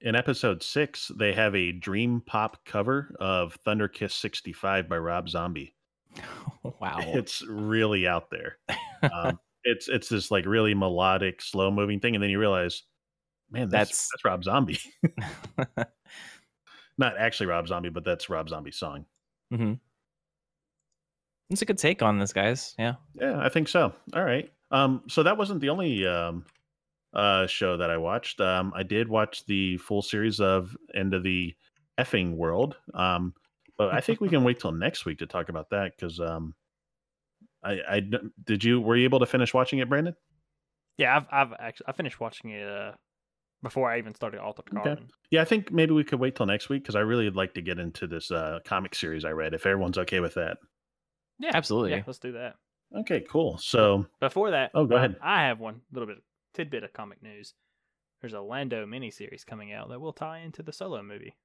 [0.01, 5.29] In episode six, they have a dream pop cover of Thunder Kiss 65 by Rob
[5.29, 5.75] Zombie.
[6.63, 6.99] wow.
[7.01, 8.59] It's really out there.
[9.13, 12.85] Um, it's it's this like really melodic, slow moving thing, and then you realize,
[13.51, 14.79] man, that's That's- that's Rob Zombie.
[16.99, 19.05] Not actually Rob Zombie, but that's Rob Zombie's song.
[19.53, 19.75] hmm
[21.51, 22.75] It's a good take on this, guys.
[22.79, 22.95] Yeah.
[23.15, 23.95] Yeah, I think so.
[24.15, 24.51] All right.
[24.71, 26.45] Um, so that wasn't the only um
[27.15, 28.41] uh show that I watched.
[28.41, 31.55] Um, I did watch the full series of End of the
[31.99, 32.77] Effing World.
[32.95, 33.35] Um,
[33.79, 36.55] but I think we can wait till next week to talk about that because um,
[37.63, 40.15] I I d- did you were you able to finish watching it, Brandon?
[40.99, 42.93] Yeah, I've I've actually I finished watching it uh
[43.63, 44.97] before I even started Altered Okay.
[45.31, 47.55] Yeah, I think maybe we could wait till next week because I really would like
[47.55, 49.55] to get into this uh comic series I read.
[49.55, 50.59] If everyone's okay with that.
[51.39, 51.93] Yeah, Absolutely.
[51.93, 52.57] Yeah, let's do that.
[53.01, 53.59] Okay, cool.
[53.59, 55.17] So Before that, Oh, go ahead.
[55.23, 56.19] I have one little bit
[56.55, 57.55] tidbit of comic news.
[58.21, 61.37] There's a Lando miniseries coming out that will tie into the Solo movie.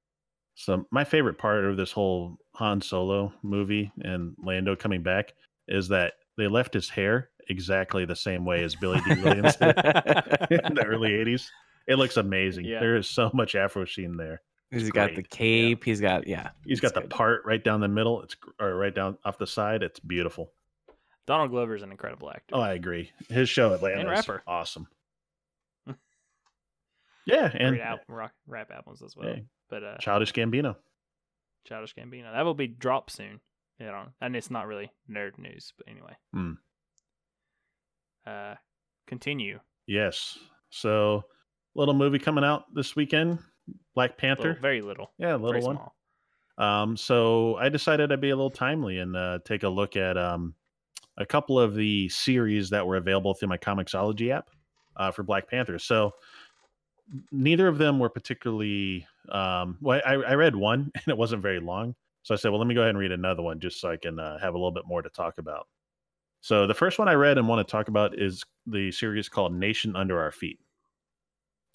[0.54, 5.34] So my favorite part of this whole Han Solo movie and Lando coming back
[5.68, 9.68] is that they left his hair exactly the same way as Billy Dee Williams did
[10.50, 11.46] in the early '80s.
[11.86, 12.64] It looks amazing.
[12.64, 12.80] Yeah.
[12.80, 14.40] There is so much Afro sheen there.
[14.82, 15.26] He's got the great.
[15.30, 15.36] Yeah.
[15.36, 15.84] cape.
[15.84, 16.50] He's got yeah.
[16.64, 17.10] He's got it's the good.
[17.10, 18.22] part right down the middle.
[18.22, 19.82] It's or right down off the side.
[19.82, 20.52] It's beautiful.
[21.26, 22.54] Donald Glover's an incredible actor.
[22.54, 23.10] Oh, I agree.
[23.30, 24.42] His show Atlanta And is rapper.
[24.46, 24.86] awesome.
[27.26, 29.28] yeah, and Great album, rock, rap albums as well.
[29.30, 29.38] Yeah.
[29.70, 30.76] But uh, Childish Gambino.
[31.66, 33.40] Childish Gambino that will be dropped soon.
[33.80, 36.12] You know, and it's not really nerd news, but anyway.
[36.32, 36.52] Hmm.
[38.26, 38.54] Uh,
[39.06, 39.58] continue.
[39.86, 40.38] Yes.
[40.70, 41.24] So,
[41.74, 43.38] little movie coming out this weekend.
[43.94, 44.48] Black Panther.
[44.48, 45.12] Little, very little.
[45.18, 45.76] yeah, a very little one.
[45.76, 45.94] small.
[46.56, 50.16] Um, so I decided I'd be a little timely and uh, take a look at
[50.16, 50.54] um,
[51.18, 54.50] a couple of the series that were available through my Comixology app
[54.96, 55.78] uh, for Black Panther.
[55.78, 56.12] So
[57.32, 59.06] neither of them were particularly.
[59.28, 62.60] Um, well, I, I read one and it wasn't very long, so I said, "Well,
[62.60, 64.58] let me go ahead and read another one just so I can uh, have a
[64.58, 65.66] little bit more to talk about."
[66.40, 69.54] So the first one I read and want to talk about is the series called
[69.54, 70.58] Nation Under Our Feet.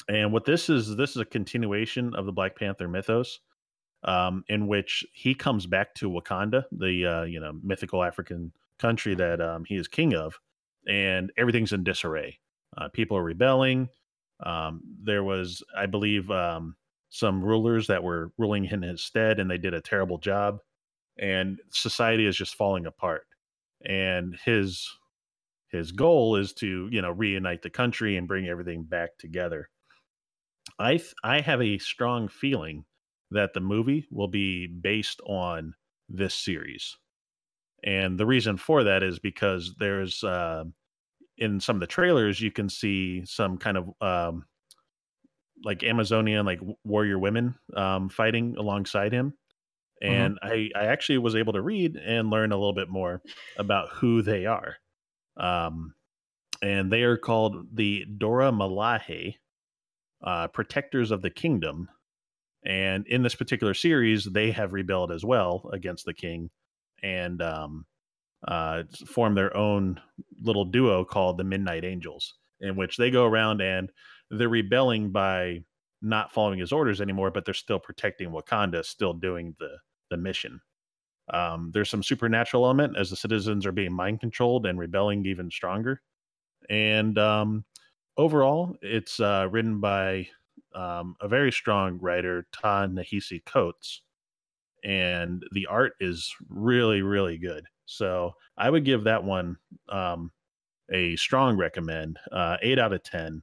[0.07, 3.39] And what this is, this is a continuation of the Black Panther mythos
[4.03, 9.15] um, in which he comes back to Wakanda, the uh, you know mythical African country
[9.15, 10.39] that um, he is king of,
[10.87, 12.39] and everything's in disarray.
[12.77, 13.89] Uh, people are rebelling.
[14.45, 16.75] Um, there was, I believe, um,
[17.09, 20.59] some rulers that were ruling in his stead, and they did a terrible job.
[21.17, 23.23] And society is just falling apart.
[23.85, 24.89] And his
[25.69, 29.69] his goal is to you know reunite the country and bring everything back together.
[30.79, 32.85] I th- I have a strong feeling
[33.31, 35.75] that the movie will be based on
[36.07, 36.97] this series.
[37.83, 40.63] And the reason for that is because there's uh,
[41.37, 44.45] in some of the trailers you can see some kind of um,
[45.63, 49.33] like Amazonian like warrior women um, fighting alongside him.
[50.01, 53.21] And I, I actually was able to read and learn a little bit more
[53.57, 54.77] about who they are.
[55.35, 55.93] Um,
[56.61, 59.35] and they are called the Dora Milaje,
[60.23, 61.89] uh, protectors of the kingdom.
[62.65, 66.49] And in this particular series, they have rebelled as well against the king
[67.01, 67.85] and um,
[68.47, 69.99] uh, form their own
[70.41, 73.91] little duo called the Midnight Angels, in which they go around and
[74.29, 75.59] they're rebelling by
[76.01, 79.77] not following his orders anymore, but they're still protecting Wakanda, still doing the
[80.09, 80.59] the mission.
[81.33, 85.51] Um, there's some supernatural element as the citizens are being mind controlled and rebelling even
[85.51, 86.01] stronger.
[86.69, 87.65] And um,
[88.19, 90.27] overall, it's uh, written by
[90.75, 94.01] um, a very strong writer, Ta-Nehisi Coates,
[94.83, 97.65] and the art is really, really good.
[97.85, 99.55] So I would give that one
[99.87, 100.31] um,
[100.91, 103.41] a strong recommend, uh, eight out of ten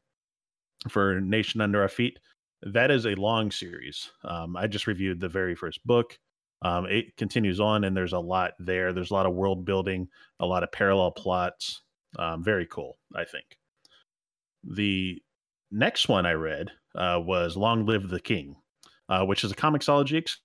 [0.90, 2.18] for Nation Under Our Feet.
[2.62, 4.10] That is a long series.
[4.24, 6.18] Um, I just reviewed the very first book.
[6.62, 8.92] Um, it continues on, and there's a lot there.
[8.92, 10.08] There's a lot of world building,
[10.38, 11.82] a lot of parallel plots.
[12.18, 13.58] Um, very cool, I think.
[14.68, 15.22] The
[15.70, 18.56] next one I read uh, was Long Live the King,
[19.08, 20.40] uh, which is a Comixology ex-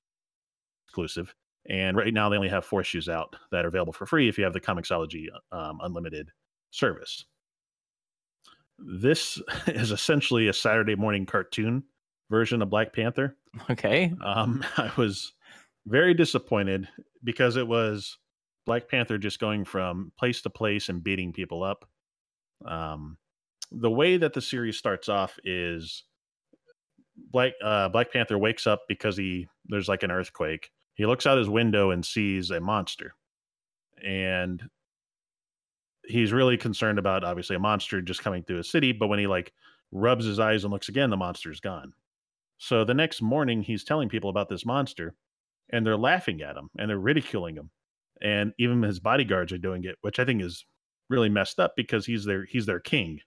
[0.88, 1.34] exclusive.
[1.70, 4.38] And right now, they only have four issues out that are available for free if
[4.38, 6.32] you have the Comixology um, Unlimited
[6.72, 7.26] service.
[8.80, 11.84] This is essentially a Saturday morning cartoon
[12.30, 13.38] version of Black Panther.
[13.70, 14.12] Okay.
[14.24, 15.34] Um, I was
[15.86, 16.88] very disappointed
[17.24, 18.18] because it was
[18.66, 21.88] Black Panther just going from place to place and beating people up.
[22.66, 23.18] Um,
[23.72, 26.04] the way that the series starts off is
[27.32, 30.72] Black uh, Black Panther wakes up because he there's like an earthquake.
[30.96, 33.14] He looks out his window and sees a monster,
[34.04, 34.62] and
[36.06, 38.92] he's really concerned about obviously a monster just coming through a city.
[38.92, 39.54] But when he like
[39.92, 41.94] rubs his eyes and looks again, the monster's gone.
[42.58, 45.16] So the next morning, he's telling people about this monster,
[45.72, 47.70] and they're laughing at him and they're ridiculing him,
[48.22, 50.66] and even his bodyguards are doing it, which I think is
[51.10, 53.20] really messed up because he's their he's their king,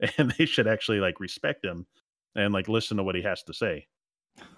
[0.18, 1.86] and they should actually like respect him
[2.34, 3.86] and like listen to what he has to say.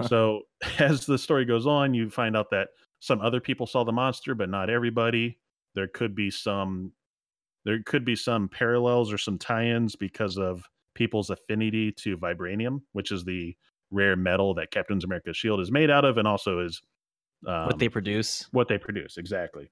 [0.06, 0.42] so
[0.78, 2.68] as the story goes on, you find out that
[3.00, 5.38] some other people saw the monster, but not everybody.
[5.74, 6.92] There could be some
[7.64, 10.64] there could be some parallels or some tie-ins because of
[10.94, 13.56] people's affinity to vibranium, which is the
[13.90, 16.82] rare metal that Captain America's shield is made out of, and also is
[17.46, 18.48] um, what they produce.
[18.52, 19.70] what they produce exactly.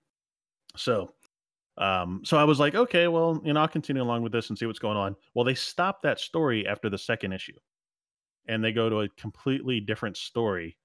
[0.76, 1.12] So,
[1.80, 4.58] um, so I was like, okay, well, you know, I'll continue along with this and
[4.58, 5.16] see what's going on.
[5.34, 7.56] Well, they stop that story after the second issue,
[8.46, 10.78] and they go to a completely different story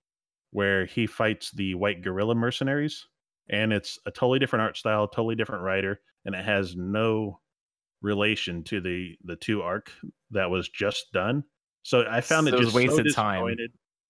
[0.52, 3.08] where he fights the white gorilla mercenaries,
[3.50, 7.42] and it's a totally different art style, totally different writer, and it has no
[8.02, 9.92] relation to the the two arc
[10.32, 11.44] that was just done.
[11.84, 13.58] So I found it So it just so wasted time.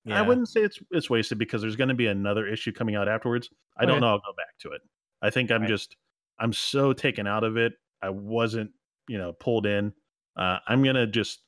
[0.05, 0.19] Yeah.
[0.19, 3.07] I wouldn't say it's it's wasted because there's going to be another issue coming out
[3.07, 3.49] afterwards.
[3.77, 4.07] I don't know.
[4.09, 4.81] I'll go back to it.
[5.21, 5.69] I think I'm Right.
[5.69, 5.97] just
[6.39, 7.73] I'm so taken out of it.
[8.01, 8.71] I wasn't
[9.07, 9.93] you know pulled in.
[10.37, 11.41] Uh, I'm gonna just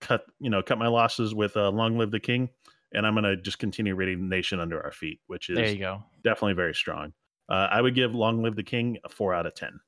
[0.00, 2.48] cut you know cut my losses with uh, Long Live the King
[2.94, 6.02] and I'm gonna just continue reading Nation Under Our Feet, which There is you go.
[6.22, 7.12] definitely very strong.
[7.48, 9.80] Uh, I would give Long Live the King a four out of ten.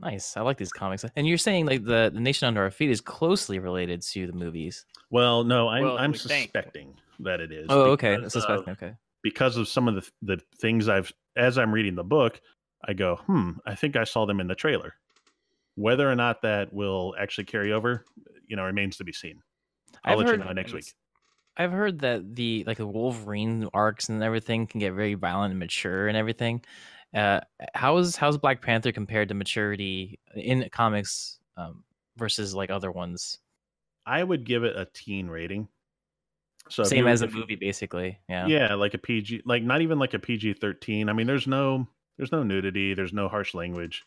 [0.00, 0.36] Nice.
[0.36, 1.04] I like these comics.
[1.14, 4.32] And you're saying like the, the Nation Under Our Feet is closely related to the
[4.32, 4.84] movies.
[5.10, 6.44] Well, no, I'm Well, I'm we think.
[6.50, 7.66] suspecting that it is.
[7.68, 8.16] Oh, okay.
[8.16, 8.60] because Suspect.
[8.62, 8.94] of- Okay.
[9.22, 12.40] because of some of the the things I've as I'm reading the book,
[12.84, 14.94] I go, hmm, I think I saw them in the trailer.
[15.74, 18.04] Whether or not that will actually carry over,
[18.46, 19.42] you know, remains to be seen.
[20.04, 20.92] I'll I've let heard- you know next week.
[21.54, 25.58] I've heard that the like the Wolverine arcs and everything can get very violent and
[25.58, 26.64] mature and everything.
[27.14, 27.40] Uh,
[27.74, 31.84] how is how's Black Panther compared to maturity in comics um,
[32.16, 33.38] versus like other ones?
[34.06, 35.68] I would give it a teen rating.
[36.70, 38.18] So Same as a movie, basically.
[38.30, 38.46] Yeah.
[38.46, 41.86] yeah like a pg like not even like a pg-13 i mean there's no
[42.16, 44.04] there's no nudity there's no harsh language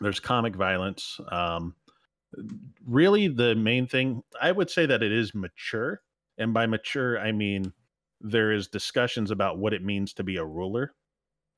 [0.00, 1.74] there's comic violence um
[2.86, 6.00] really the main thing i would say that it is mature
[6.36, 7.72] and by mature i mean
[8.20, 10.92] there is discussions about what it means to be a ruler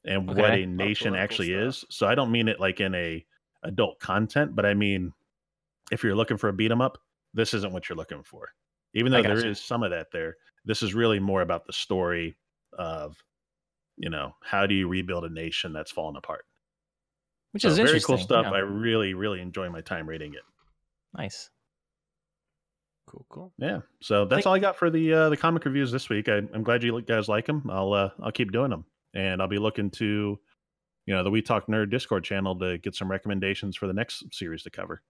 [0.05, 1.69] and what a nation actually stuff.
[1.69, 3.25] is so i don't mean it like in a
[3.65, 5.13] adult content but i mean
[5.91, 6.99] if you're looking for a beat 'em up
[7.35, 8.49] this isn't what you're looking for
[8.95, 9.55] even though there is gotcha.
[9.57, 12.37] some of that there this is really more about the story
[12.73, 13.23] of
[14.01, 16.45] you know how do you rebuild a nation that's fallen apart
[17.53, 18.17] Which So is very interesting.
[18.17, 18.57] cool stuff yeah.
[18.57, 20.41] i really really enjoy my time reading it
[21.17, 21.51] Nice.
[23.09, 23.53] Cool, cool.
[23.59, 26.29] yeah so that's Think- all i got for the uh the comic reviews this week
[26.29, 29.49] I, i'm glad you guys like them i'll uh i'll keep doing them and i'll
[29.49, 30.39] be looking to
[31.07, 34.23] you know the we talk nerd discord channel to get some recommendations for the next
[34.33, 35.03] series to cover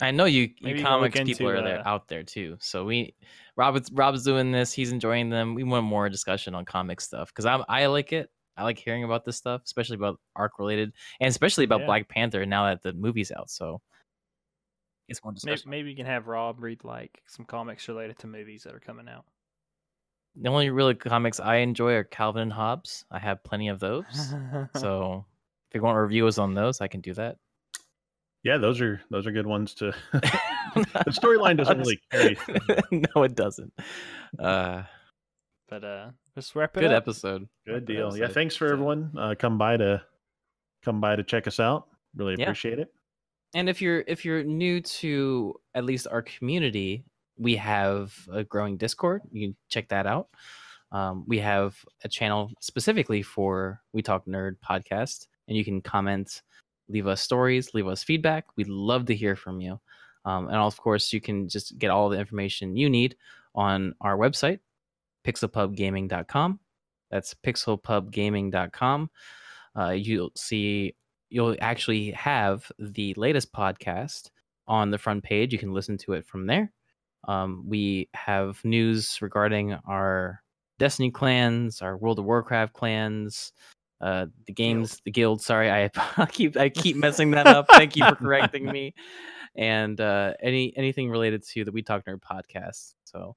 [0.00, 2.56] I know you, Maybe you comics people into, are there uh, out there too.
[2.60, 3.14] So we,
[3.56, 4.72] Rob's Rob's doing this.
[4.72, 5.54] He's enjoying them.
[5.54, 8.30] We want more discussion on comic stuff because I'm I like it.
[8.56, 11.86] I like hearing about this stuff, especially about arc related, and especially about Yeah.
[11.86, 12.44] Black Panther.
[12.46, 13.80] Now that the movie's out, so
[15.08, 15.70] it's more Maybe, discussion.
[15.70, 19.08] maybe you can have Rob read like some comics related to movies that are coming
[19.08, 19.24] out.
[20.36, 23.04] The only really comics I enjoy are Calvin and Hobbes.
[23.10, 24.34] I have plenty of those.
[24.76, 25.24] so
[25.70, 27.36] if you want reviews on those, I can do that.
[28.42, 32.36] Yeah those are those are good ones to the storyline doesn't really carry
[32.90, 33.72] no, it doesn't.
[34.38, 34.82] Uh,
[35.68, 37.02] but uh, let's wrap it good up.
[37.04, 37.48] episode.
[37.66, 38.16] Good Good deal.
[38.16, 39.12] Yeah, thanks for So- everyone.
[39.18, 40.02] Uh, come by to
[40.84, 41.88] come by to check us out.
[42.16, 42.44] Really Yeah.
[42.46, 42.92] appreciate it.
[43.54, 47.04] And if you're if you're new to at least our community,
[47.36, 49.22] we have a growing Discord.
[49.32, 50.28] You can check that out.
[50.92, 56.42] Um, we have a channel specifically for We Talk Nerd podcast, and you can comment,
[56.90, 58.44] leave us stories, leave us feedback.
[58.56, 59.80] We'd love to hear from you.
[60.24, 63.16] Um, and of course, you can just get all the information you need
[63.54, 64.60] on our website,
[65.24, 66.60] pixelpubgaming.com.
[67.10, 69.10] That's pixelpubgaming.com.
[69.78, 70.94] Uh, you'll see,
[71.30, 74.30] you'll actually have the latest podcast
[74.66, 75.52] on the front page.
[75.52, 76.72] You can listen to it from there.
[77.26, 80.42] Um, we have news regarding our
[80.78, 83.52] Destiny clans, our World of Warcraft clans,
[84.00, 85.42] uh, the games, the guild.
[85.42, 87.66] Sorry, I, I keep I keep messing that up.
[87.70, 88.94] Thank you for correcting me.
[89.56, 92.94] And uh, any anything related to the We Talk Nerd podcast.
[93.04, 93.34] So,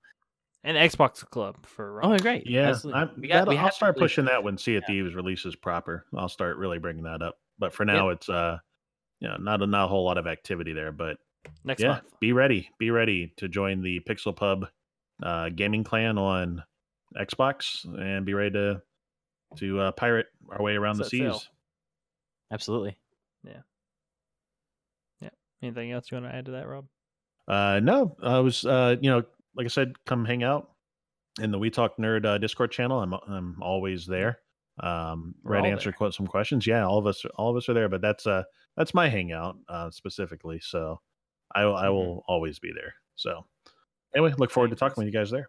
[0.64, 2.12] And Xbox Club for Rob.
[2.14, 2.48] oh, great.
[2.48, 3.48] Yeah, I'm, we got.
[3.48, 6.06] We I'll start really- pushing that when Sea of Thieves releases proper.
[6.16, 7.40] I'll start really bringing that up.
[7.60, 8.60] But for now, it's uh,
[9.20, 10.92] you know, not a not a whole lot of activity there.
[10.92, 11.18] But
[11.64, 12.04] next yeah, month.
[12.20, 14.68] be ready, be ready to join the Pixel Pub
[15.22, 16.64] uh, gaming clan on
[17.18, 18.82] Xbox, and be ready to
[19.58, 21.40] to uh, pirate our way around the Set sail.
[21.40, 21.50] seas.
[22.52, 22.98] Absolutely.
[25.62, 26.88] Anything else you want to add to that, Rob?
[27.48, 29.24] Uh, no, I was, uh, you know,
[29.56, 30.72] like I said, come hang out
[31.42, 33.00] in the We Talk Nerd uh, Discord channel.
[33.02, 34.40] I'm, I'm always there.
[34.82, 36.68] Um, We're ready to all answer quote some questions.
[36.68, 37.88] Yeah, all of us, all of us are there.
[37.88, 38.44] But that's uh,
[38.76, 40.60] that's my hangout uh, specifically.
[40.62, 41.00] So
[41.56, 41.94] I, will I Mhm.
[41.94, 42.94] will always be there.
[43.16, 43.46] So
[44.14, 45.48] anyway, look forward to talking with you guys there.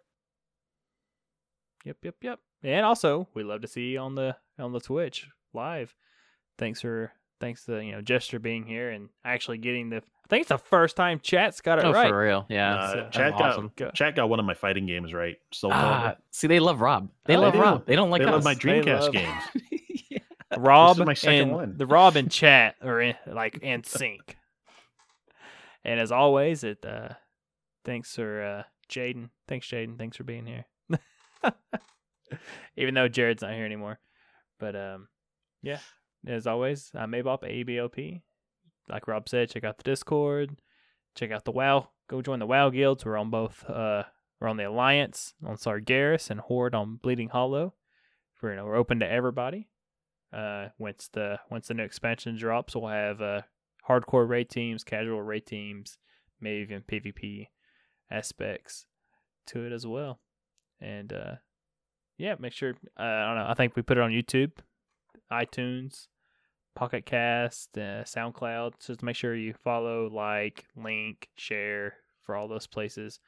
[1.83, 2.39] Yep, yep, yep.
[2.63, 5.93] And also, we love to see you on the on the Twitch live.
[6.57, 9.97] Thanks for thanks to you know Jester being here and actually getting the.
[9.97, 12.09] I think it's the first time chat's got it Oh, right.
[12.09, 12.45] for real.
[12.49, 12.75] Yeah.
[12.75, 13.67] Uh, so- that's Chad awesome.
[13.67, 13.91] got Go.
[13.91, 15.35] Chad got one of my fighting games right.
[15.51, 17.09] Soul Ah, see, they love Rob.
[17.25, 17.59] They Oh, love they.
[17.59, 17.85] Rob.
[17.85, 18.31] They don't like they us.
[18.31, 19.43] love my Dreamcast love- games.
[20.09, 20.19] Yeah.
[20.59, 21.77] Rob my second and one.
[21.77, 24.37] the Rob and chat are in like in sync.
[25.83, 27.09] And as always, it uh
[27.83, 29.29] thanks for uh Jaden.
[29.47, 29.97] Thanks Jaden.
[29.97, 30.65] Thanks for being here.
[32.77, 33.99] Even though Jared's not here anymore.
[34.59, 35.07] But um
[35.61, 35.79] yeah,
[36.27, 38.21] as always, I'm Mabop ABOP.
[38.87, 40.57] Like Rob said, check out the Discord,
[41.15, 41.89] check out the WoW.
[42.07, 43.05] Go join the WoW guilds.
[43.05, 44.03] We're on both uh
[44.39, 47.73] we're on the Alliance on Sargeras and Horde on Bleeding Hollow.
[48.41, 49.69] We're you know, we're open to everybody
[50.35, 53.41] uh, once the once the new expansion drops, we'll have uh,
[53.87, 55.97] hardcore raid teams, casual raid teams,
[56.41, 57.47] maybe even PvP
[58.11, 58.85] aspects
[59.47, 60.19] to it as well.
[60.81, 61.35] and uh,
[62.17, 62.75] yeah, make sure.
[62.99, 63.47] Uh, I don't know.
[63.49, 64.51] I think we put it on YouTube,
[65.31, 66.07] iTunes,
[66.75, 68.73] Pocket Cast, uh, SoundCloud.
[68.79, 73.19] So just make sure you follow, like, link, share for all those places,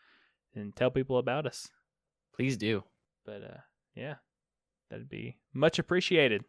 [0.56, 1.68] and tell people about us.
[2.36, 2.84] Please do.
[3.26, 3.58] But uh,
[3.96, 4.16] yeah,
[4.90, 6.44] that'd be much appreciated.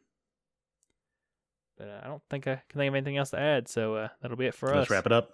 [1.76, 4.08] But uh, I don't think I can think of anything else to add, so uh,
[4.20, 4.76] that'll be it for us.
[4.76, 5.30] Let's wrap it up.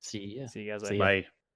[0.00, 0.46] See ya.
[0.46, 0.98] See you guys later.
[0.98, 1.26] Bye.